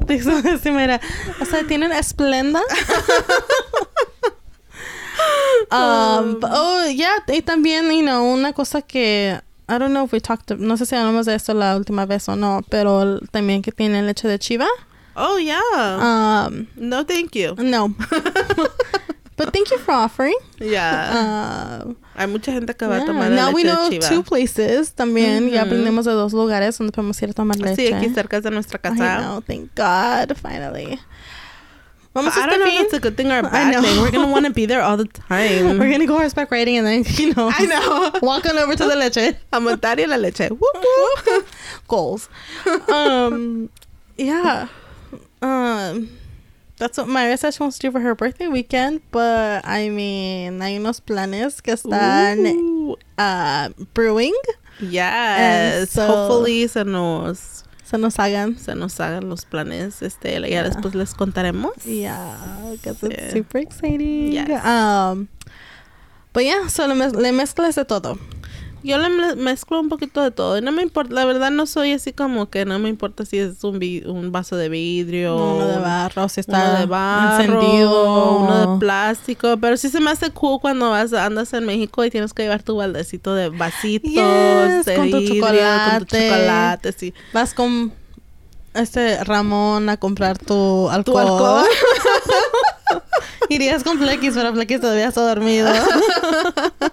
[0.08, 1.02] Dice, mira,
[1.42, 2.62] o sea, tienen esplenda.
[5.72, 10.12] um, but- oh, yeah, y también, you know, una cosa que, I don't know if
[10.14, 13.62] we talked, no sé si hablamos de esto la última vez o no, pero también
[13.62, 14.68] que tiene leche de chiva.
[15.16, 15.60] Oh, yeah.
[16.48, 17.56] Um, no, thank you.
[17.58, 17.90] no.
[19.38, 20.36] but thank you for offering.
[20.60, 21.82] Yeah.
[21.86, 23.04] Uh, Hay mucha gente que va yeah.
[23.04, 24.10] a tomar Now we leche know de chiva.
[24.10, 25.50] two places también.
[25.50, 25.68] Ya Ujú.
[25.68, 27.88] aprendimos de dos lugares donde podemos ir a tomar leche.
[27.88, 29.18] Sí, aquí cerca de nuestra I casa.
[29.20, 31.00] know, thank God, finally.
[32.14, 34.02] Vamos I don't know if it's a good thing or a I bad thing.
[34.02, 35.80] We're gonna want to be there all the time.
[35.80, 38.20] We're gonna go horseback riding and then, you know, I know.
[38.22, 39.36] walk on over to the leche.
[39.52, 40.50] A montar y a la leche.
[40.50, 40.62] Whoop,
[41.26, 41.48] whoop.
[41.88, 42.30] Goals.
[42.88, 43.70] Um,
[44.18, 44.68] yeah.
[45.42, 46.10] Um,
[46.78, 50.60] that's what Maria said she wants to do for her birthday weekend, but I mean,
[50.62, 54.36] hay unos planes que están uh, brewing.
[54.80, 55.92] Yes.
[55.92, 57.64] so- Hopefully se nos,
[57.94, 58.58] Se nos hagan.
[58.58, 60.02] se nos hagan los planes.
[60.02, 61.74] Este, ya después les contaremos.
[61.86, 62.36] Yeah,
[62.72, 64.32] because it's super exciting.
[64.32, 64.50] Yes.
[64.66, 65.28] Um,
[66.34, 68.18] but yeah, so le, mez- le mezclas de todo.
[68.84, 70.58] Yo le me- mezclo un poquito de todo.
[70.58, 73.38] Y no me importa, la verdad no soy así como que no me importa si
[73.40, 75.38] es un, vi- un vaso de vidrio.
[75.38, 78.38] Uno de barro, si uno está de barro, encendido.
[78.40, 82.10] uno de plástico, pero sí se me hace cool cuando vas, andas en México y
[82.12, 86.06] tienes que llevar tu baldecito de vasitos, Yes, de con tu vidrio, con tu chocolate.
[86.30, 87.14] chocolate, sí.
[87.34, 87.94] Vas con
[88.74, 91.04] este Ramón a comprar tu alcohol.
[91.06, 91.66] Tu alcohol.
[93.50, 95.70] Irías con Flex, pero Flex todavía está dormido.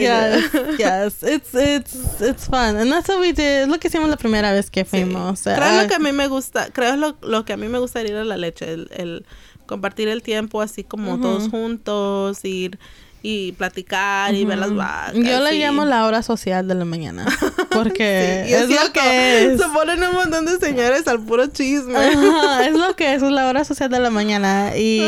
[0.00, 0.44] Yes,
[0.78, 1.22] yes.
[1.22, 2.76] It's, it's, it's fun.
[2.76, 3.62] And that's what we did.
[3.62, 4.90] Es lo que hicimos la primera vez que Sí.
[4.90, 5.42] fuimos.
[5.42, 7.78] Creo Ah, lo que a mí me gusta, creo lo, lo que a mí me
[7.78, 9.26] gusta ir a la leche, el, el
[9.66, 12.78] compartir el tiempo así como todos juntos, ir
[13.20, 15.12] y platicar y ver las vacas.
[15.14, 17.26] Yo le y- llamo la hora social de la mañana.
[17.70, 19.60] Porque Sí, es lo que es.
[19.60, 21.96] Se ponen un montón de señores al puro chisme.
[21.98, 24.76] Ajá, es lo que es, es la hora social de la mañana.
[24.76, 25.02] Y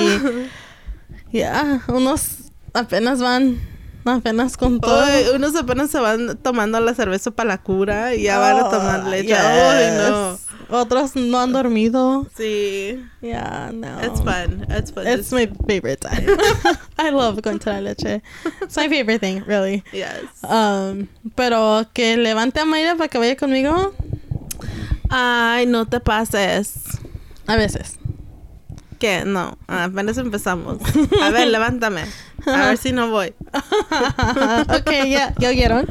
[1.32, 3.60] ya, unos apenas van,
[4.04, 5.04] apenas con todo.
[5.34, 9.02] Unos apenas se van tomando la cerveza para la cura y ya van a tomar
[9.06, 9.28] Oh, leche.
[9.28, 9.38] yes.
[9.38, 10.38] Ay, no.
[10.72, 12.26] Otros no han dormido.
[12.36, 13.04] Sí.
[13.20, 14.00] Yeah, no.
[14.02, 14.64] It's fun.
[14.70, 15.06] It's fun.
[15.06, 16.26] It's my favorite time.
[16.98, 18.22] I love going to la leche.
[18.62, 19.82] It's my favorite thing, really.
[19.92, 20.22] Yes.
[20.44, 23.92] Um, pero que levante a Mayra para que vaya conmigo,
[25.10, 26.74] Ay, no te pases.
[27.48, 27.98] a veces.
[29.00, 29.24] ¿Qué?
[29.24, 30.78] No, apenas empezamos.
[31.22, 32.04] A ver, levántame.
[32.46, 33.34] A ver si no voy.
[33.52, 35.88] ok, ya, ¿ya oyeron?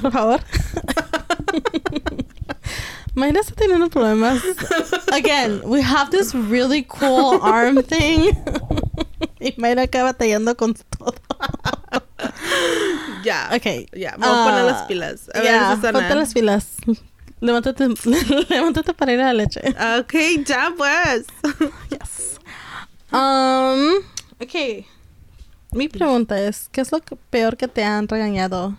[0.00, 0.40] Por favor.
[3.14, 4.42] Mayra está teniendo problemas.
[5.12, 8.32] Again, we have this really cool arm thing.
[9.40, 11.14] y Mayra acaba batallando con todo.
[13.24, 13.50] Ya.
[13.54, 13.66] Ok.
[13.96, 15.30] Ya, me voy a poner Ah, las pilas.
[15.34, 15.98] A ver, ya, Susana.
[16.00, 16.68] ponte las pilas.
[17.40, 17.88] Levántate,
[18.48, 19.60] levántate para ir a la leche.
[20.00, 20.14] Ok,
[20.46, 21.26] ya pues.
[21.90, 22.40] Yes.
[23.14, 24.02] Um,
[24.40, 24.84] ok.
[25.72, 28.76] Mi pregunta es, ¿qué es lo que- peor que te han regañado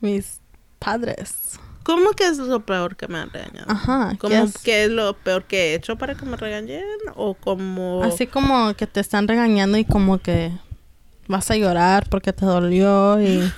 [0.00, 0.40] mis
[0.78, 1.58] padres?
[1.82, 3.66] ¿Cómo que es lo peor que me han regañado?
[3.70, 4.10] Ajá.
[4.12, 4.58] ¿qué ¿Cómo es?
[4.58, 6.82] qué es lo peor que he hecho para que me regañen?
[7.14, 8.02] ¿O como...
[8.02, 10.52] Así como que te están regañando y como que
[11.28, 13.52] vas a llorar porque te dolió y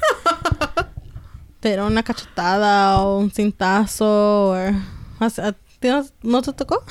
[1.61, 4.56] te dieron una cachetada o un cintazo o...
[5.20, 6.82] o sea, ¿a ti no, no te tocó?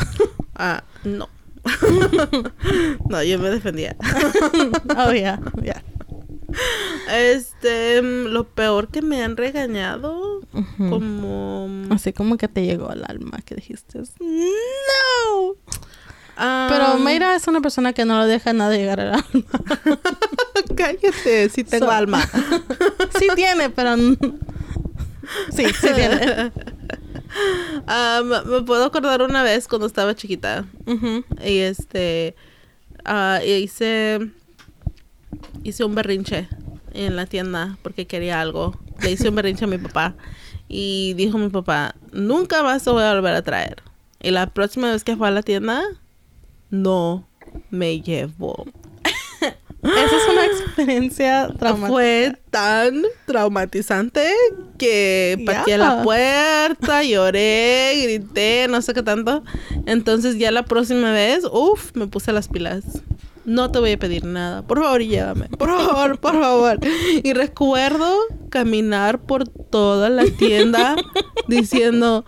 [0.56, 1.30] Ah, no.
[3.10, 3.96] no, yo me defendía.
[4.98, 5.84] oh, yeah, yeah.
[7.12, 10.42] Este, mm, lo peor que me han regañado,
[10.78, 11.68] como...
[11.90, 15.56] Así como que te llegó al alma que dijiste, no.
[16.38, 19.44] ah, Pero Mayra es una persona que no le deja nada llegar al alma.
[20.76, 22.22] Cállate, si tengo So- alma.
[23.20, 23.96] sí tiene, pero...
[23.98, 26.52] Sí, sí tiene.
[27.88, 30.66] Ah, me- puedo acordar una vez cuando estaba chiquita.
[31.46, 32.36] Y este
[33.46, 34.32] y hice
[35.64, 36.48] hice un berrinche
[36.94, 38.78] en la tienda porque quería algo.
[39.02, 40.16] Le hice un berrinche a mi papá
[40.68, 43.82] y dijo mi papá, "Nunca más te voy a volver a traer."
[44.22, 45.84] Y la próxima vez que fue a la tienda
[46.70, 47.28] no
[47.70, 48.66] me llevó.
[49.84, 51.94] Esa es una experiencia traumática.
[51.94, 54.32] Fue tan traumatizante
[54.78, 59.44] que pateé la puerta, lloré, grité, no sé qué tanto.
[59.86, 62.84] Entonces ya la próxima vez, uff, me puse las pilas.
[63.46, 64.62] No te voy a pedir nada.
[64.62, 65.48] Por favor, llévame.
[65.50, 66.80] Por favor, por favor.
[67.24, 68.14] Y recuerdo
[68.50, 70.98] caminar por toda la tienda
[71.48, 72.26] diciendo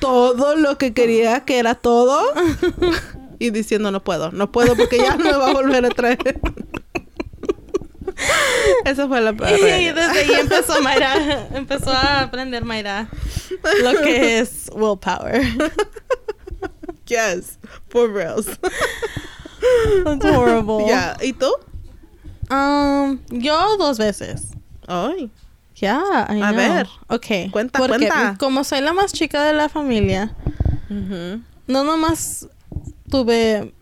[0.00, 2.20] todo lo que quería que era todo.
[3.38, 6.40] Y diciendo no puedo, no puedo porque ya no me va a volver a traer.
[8.84, 9.62] Esa fue la peor Y
[9.92, 13.08] desde ahí empezó Mayra, empezó a aprender Mayra
[13.82, 15.42] lo que es willpower.
[17.06, 17.58] Yes,
[17.90, 18.46] for reals.
[20.04, 20.84] That's horrible.
[20.88, 21.50] Ya, ¿y tú?
[22.50, 24.52] Um, yo dos veces.
[24.86, 25.30] Ay,
[25.76, 26.00] Ya,
[26.30, 26.56] I A know.
[26.56, 26.86] ver.
[27.08, 27.50] Ok.
[27.50, 28.36] Cuenta, porque cuenta.
[28.38, 30.34] como soy la más chica de la familia,
[31.66, 32.48] no nomás
[33.10, 33.74] tuve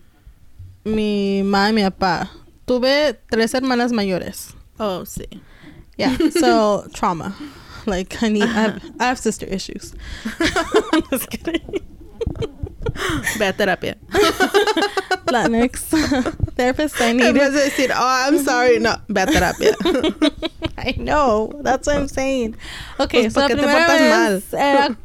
[0.83, 2.29] mi mamá y mi papá.
[2.73, 4.53] Tuve tres hermanas mayores.
[4.79, 5.27] Oh, sí.
[5.97, 7.35] Yeah, so trauma.
[7.85, 9.93] Like I need, I have, I have sister issues.
[11.11, 11.61] Just kidding.
[13.39, 13.95] A terapia.
[15.27, 15.81] Latinx
[16.55, 17.33] therapist I need.
[17.33, 19.75] de decir, oh, I'm sorry, no, a terapia.
[20.77, 21.51] I know.
[21.61, 22.55] That's what I'm saying.
[22.99, 24.97] Okay, Pues, so ¿por la te primera portas vez era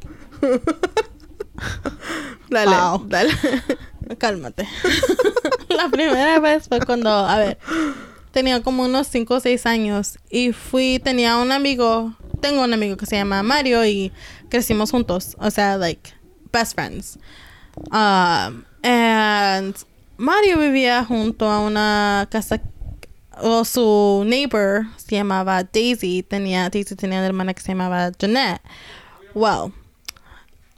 [2.48, 3.04] Dale, Wow.
[3.08, 3.32] dale.
[4.16, 4.68] Cálmate.
[5.68, 7.59] la primera vez fue cuando, a ver,
[8.32, 12.96] tenía como unos 5 o 6 años y fui, tenía un amigo, tengo un amigo
[12.96, 14.12] que se llama Mario y
[14.48, 16.12] crecimos juntos, o sea, like,
[16.52, 17.18] best friends.
[17.92, 19.74] Um, and
[20.16, 22.61] Mario vivía junto a una casa
[23.40, 28.61] o su neighbor se llamaba Daisy, tenía Daisy tenía una hermana que se llamaba Jeanette.
[29.34, 29.72] Well,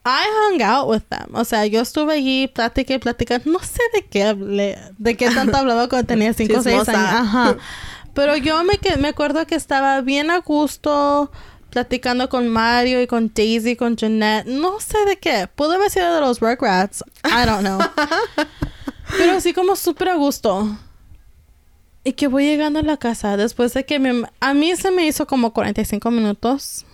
[0.04, 1.34] I hung out with them.
[1.34, 3.50] O sea, yo estuve allí, platiqué, platicando.
[3.50, 6.88] No sé de qué hablé, de qué tanto hablaba cuando tenía 5 o 6 años.
[7.12, 7.56] Ajá.
[8.14, 11.30] Pero yo me, que- me acuerdo que estaba bien a gusto
[11.70, 14.46] platicando con Mario y con Daisy, con Jeanette.
[14.46, 15.46] No sé de qué.
[15.54, 17.04] Pudo haber sido de los Rugrats.
[17.24, 17.78] I don't know.
[19.18, 20.76] Pero así como súper a gusto.
[22.02, 24.24] Y que voy llegando a la casa después de que mi...
[24.40, 26.86] A mí se me hizo como 45 minutos.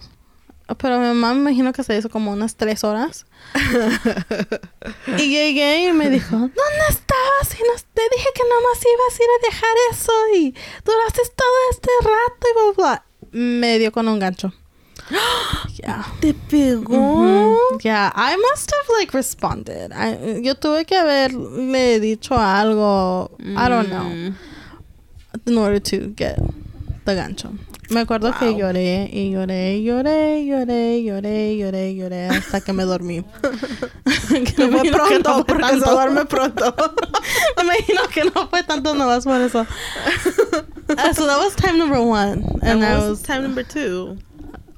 [0.79, 3.27] Pero mi mamá me imagino que se hizo como unas 3 horas.
[5.19, 7.55] y llegué y me dijo, ¿dónde estabas?
[7.55, 10.55] Y nos, te dije que nomás ibas a ir a dejar eso y
[10.85, 13.05] duraste todo este rato y bla, bla.
[13.31, 14.53] Me dio con un gancho.
[15.77, 16.05] Yeah.
[16.21, 16.97] ¿Te pegó?
[16.97, 17.81] Mhm.
[17.83, 19.93] Yeah, I must have like responded.
[19.93, 23.31] I, yo tuve que haberle dicho algo.
[23.39, 24.05] I don't know.
[24.05, 24.35] Mm.
[25.47, 26.39] In order to get
[27.05, 27.51] the gancho.
[27.91, 33.24] Me acuerdo que lloré y lloré, lloré, lloré, lloré, lloré, lloré hasta que me dormí.
[34.28, 35.91] Que Me me fue no pronto, fue porque se tanto.
[35.93, 36.74] duerme pronto.
[37.57, 39.61] me imagino que no fue tanto nomás por eso.
[40.89, 42.45] Uh, so that was time number one.
[42.62, 44.18] And that was was time number two.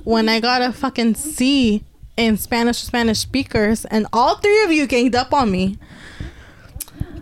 [0.04, 1.82] when I got a fucking C
[2.16, 5.78] in Spanish Spanish speakers, and all three of you ganged up on me.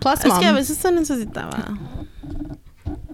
[0.00, 1.78] Plus, Es que a veces se necesitaba.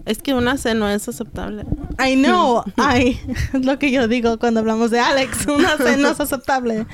[0.05, 1.65] Es que una C no es aceptable.
[1.99, 2.63] I know.
[2.77, 3.19] I
[3.53, 5.45] es lo que yo digo cuando hablamos de Alex.
[5.47, 6.85] Una C no es aceptable.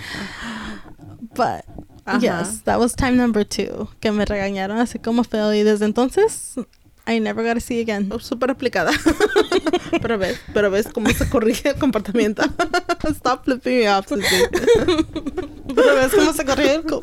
[1.35, 1.65] But
[2.21, 3.89] yes, that was time number two.
[3.99, 6.55] Que me regañaron así como feo y desde entonces
[7.07, 8.09] I never got to see again.
[8.11, 8.91] Oh, Súper aplicada.
[10.01, 12.43] pero ves, pero ves cómo se corrige el comportamiento.
[13.15, 14.47] Stop flipping me off, Susie.
[15.75, 16.99] Pero ves cómo se corrió el co-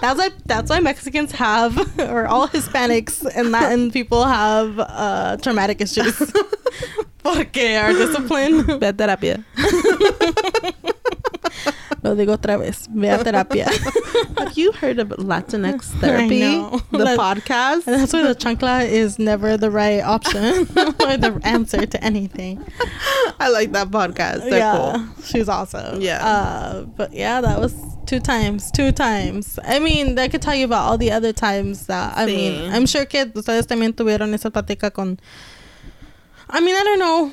[0.00, 5.80] That's why that's why Mexicans have or all Hispanics and Latin people have uh, traumatic
[5.80, 6.16] issues.
[7.22, 8.64] Porque our discipline.
[8.78, 9.44] Ve a terapia.
[12.02, 12.88] Lo digo otra vez.
[12.90, 13.66] Ve a terapia.
[14.38, 16.40] Have you heard of Latinx therapy?
[16.92, 17.86] The That- podcast?
[17.86, 20.60] And that's why the chancla is never the right option
[21.04, 22.64] or the answer to anything.
[23.38, 24.48] I like that podcast.
[24.48, 25.22] They're yeah, cool.
[25.24, 26.00] she's awesome.
[26.00, 26.24] Yeah.
[26.24, 27.74] Uh, but yeah, that was
[28.06, 28.70] two times.
[28.70, 29.58] Two times.
[29.62, 32.16] I mean, I could tell you about all the other times that.
[32.16, 32.34] I Sí.
[32.34, 35.20] mean, I'm sure que ustedes también tuvieron esa plática con.
[36.48, 37.32] I mean, I don't know.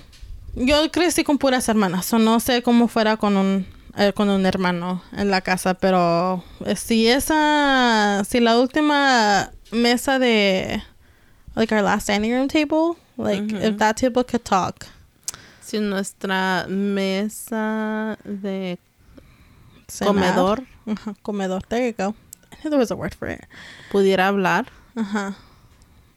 [0.55, 3.65] Yo crecí con puras hermanas, o no sé cómo fuera con un
[3.97, 10.19] eh, con un hermano en la casa, pero eh, si esa, si la última mesa
[10.19, 10.81] de,
[11.55, 14.85] like our last dining room table, like if that table could talk,
[15.61, 18.77] Si nuestra mesa de
[19.87, 20.13] cenar.
[20.13, 20.63] comedor
[21.23, 21.61] comedor.
[21.67, 22.15] There you go.
[22.53, 23.41] I knew there was a word for it.
[23.91, 25.35] pudiera hablar, Ajá.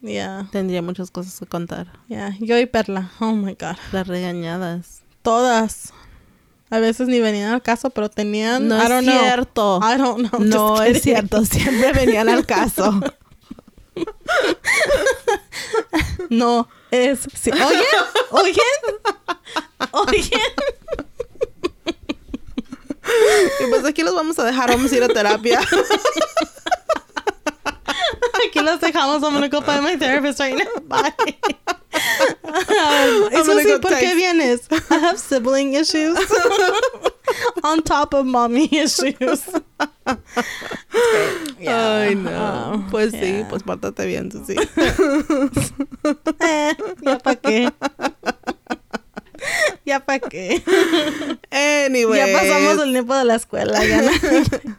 [0.02, 0.46] Yeah.
[0.52, 1.86] tendría muchas cosas que contar.
[2.08, 2.32] Yeah.
[2.38, 3.10] Yo y Perla.
[3.20, 3.76] Oh my God.
[3.92, 5.02] Las regañadas.
[5.22, 5.92] Todas.
[6.70, 8.68] A veces ni venían al caso, pero tenían.
[8.68, 9.20] No I don't es know.
[9.22, 9.80] cierto.
[9.82, 10.40] I don't know.
[10.40, 11.44] No es cierto.
[11.50, 13.00] Siempre venían al caso.
[16.28, 17.26] No es.
[17.28, 17.82] ci- ¿Oyen?
[18.30, 18.54] ¿Oyen?
[19.92, 20.40] ¿Oyen?
[23.60, 24.70] Y pues aquí los vamos a dejar.
[24.70, 25.60] Vamos a ir a terapia.
[28.46, 29.22] Aquí los dejamos.
[29.22, 30.80] I'm gonna go find my therapist right now.
[30.88, 31.12] Bye.
[31.92, 34.68] Um, I'm eso gonna go ¿por qué vienes?
[34.90, 36.16] I have sibling issues.
[37.64, 39.48] On top of mommy issues.
[41.58, 42.06] Yeah.
[42.08, 42.72] Ay, no.
[42.74, 44.56] Um, pues sí, pues pórtate bien, sí.
[46.40, 47.72] Eh, ya pa' qué.
[49.84, 50.62] ya pa' qué.
[51.86, 52.18] Anyway.
[52.18, 53.84] Ya pasamos el tiempo de la escuela.
[53.84, 54.10] Ya, no-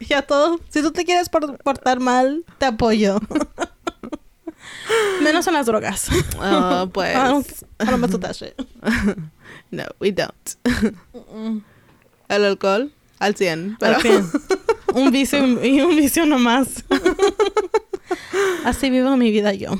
[0.08, 0.60] ya todo.
[0.68, 3.20] Si tú te quieres por- portar mal, te apoyo.
[5.22, 6.08] Menos en las drogas.
[6.40, 7.14] Ah, pues.
[7.14, 7.46] I don't,
[7.80, 8.54] I don't shit.
[9.70, 10.50] No, we don't.
[12.28, 13.76] El alcohol, al 100.
[13.78, 13.94] Pero...
[13.96, 14.30] Al fin.
[14.94, 16.84] Un vicio y un vicio nomás.
[18.64, 19.70] Así vivo mi vida yo.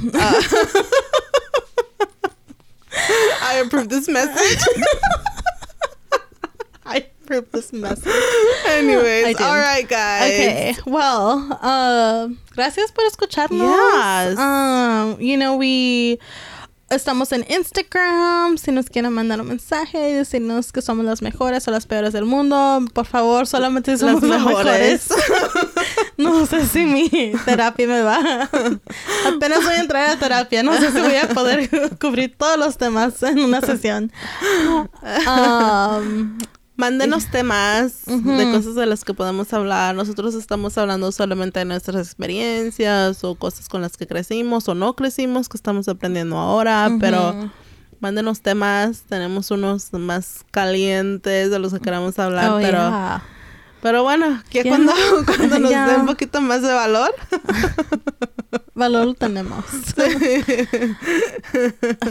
[3.43, 4.59] I approve this message.
[6.85, 8.13] I approve this message.
[8.67, 10.31] Anyways, all right, guys.
[10.33, 10.75] Okay.
[10.87, 13.61] Well, uh, gracias por escucharnos.
[13.61, 14.39] Yes.
[14.39, 16.19] Um, you know, we
[16.91, 18.59] estamos en Instagram.
[18.59, 22.13] Si nos quieren mandar un mensaje y decirnos que somos las mejores o las peores
[22.13, 25.09] del mundo, por favor, solamente somos Las las mejores.
[25.11, 25.71] mejores.
[26.23, 27.09] No sé si mi
[27.45, 28.49] terapia me va.
[29.27, 30.63] Apenas voy a entrar a terapia.
[30.63, 31.69] No sé si voy a poder
[32.01, 34.13] cubrir todos los temas en una sesión.
[35.27, 36.39] Um,
[36.75, 39.95] Mándenos temas de cosas de las que podemos hablar.
[39.95, 44.97] Nosotros estamos hablando solamente de nuestras experiencias o cosas con las que crecimos o no
[44.97, 47.51] crecimos, que estamos aprendiendo ahora, pero
[48.01, 49.03] mándenos temas.
[49.03, 52.79] Tenemos unos más calientes de los que queramos hablar, oh, pero...
[52.79, 53.23] yeah.
[53.83, 54.93] Pero bueno, que cuando,
[55.27, 57.15] cuando nos dé un poquito más de valor.
[58.75, 59.65] Valor lo tenemos.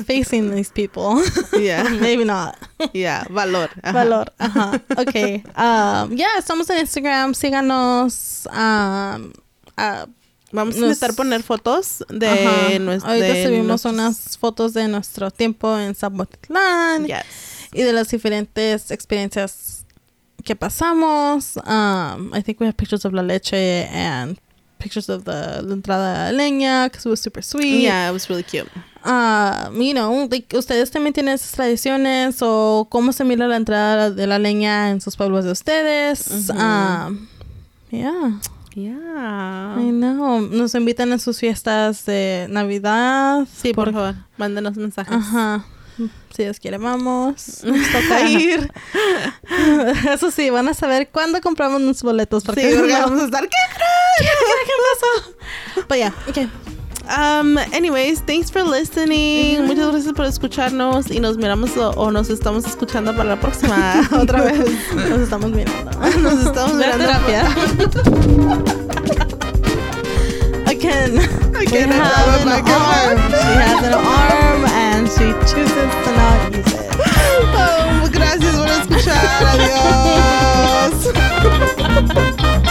[0.08, 1.22] Facing these people.
[1.60, 2.56] yeah, Maybe not.
[2.94, 3.70] yeah, valor.
[3.82, 3.92] ajá.
[3.94, 4.34] Valor.
[4.38, 4.82] Ajá.
[4.98, 5.16] Ok.
[5.58, 7.34] Um, yeah, estamos en Instagram.
[7.34, 8.48] Síganos.
[8.52, 9.32] Um,
[9.78, 10.06] ah,
[10.54, 13.10] Vamos a Nos- intentar poner fotos de nuestro.
[13.10, 17.24] Ahorita de subimos nuestros- unas fotos de nuestro tiempo en Zapotlán Yes.
[17.72, 19.81] y de las diferentes experiencias
[20.44, 21.58] que pasamos.
[21.66, 23.54] Um, I think we have pictures of la leche
[23.92, 24.38] and
[24.80, 27.84] pictures of the, la entrada leña, because it was super sweet.
[27.84, 28.68] Yeah, it was really cute.
[29.04, 34.10] Ah, you know, like, ustedes también tienen esas tradiciones o cómo se mira la entrada
[34.10, 36.28] de la leña en sus pueblos de ustedes.
[36.50, 36.58] Ujú.
[36.60, 37.28] Um,
[37.92, 38.40] yeah,
[38.74, 39.76] Yeah.
[39.78, 40.40] I know.
[40.40, 43.46] Nos invitan a sus fiestas de Navidad.
[43.54, 45.14] Sí, por favor, mándenos mensajes.
[45.14, 45.66] Ajá.
[45.98, 47.64] Si Dios quiere, vamos.
[47.64, 48.72] Nos toca ir.
[50.14, 52.44] Eso sí, van a saber cuándo compramos los boletos.
[52.44, 53.42] Porque Sí, porque vamos a estar.
[53.44, 53.58] ¿Qué
[54.20, 54.26] ¿Qué
[54.94, 55.86] pasó?
[55.88, 56.50] But yeah, okay.
[57.10, 59.66] Um, anyways, thanks for listening.
[59.66, 64.08] Muchas gracias por escucharnos y nos miramos o, o nos estamos escuchando para la próxima
[64.18, 64.60] otra vez.
[65.10, 65.92] Nos estamos mirando.
[66.20, 67.06] Nos estamos mirando.
[67.06, 67.46] terapia.
[70.84, 73.18] We Again, I have have an arm.
[73.30, 76.90] She has an arm and she chooses to not use it.
[77.54, 79.22] Oh, gracias por escuchar.
[79.54, 81.12] Adiós.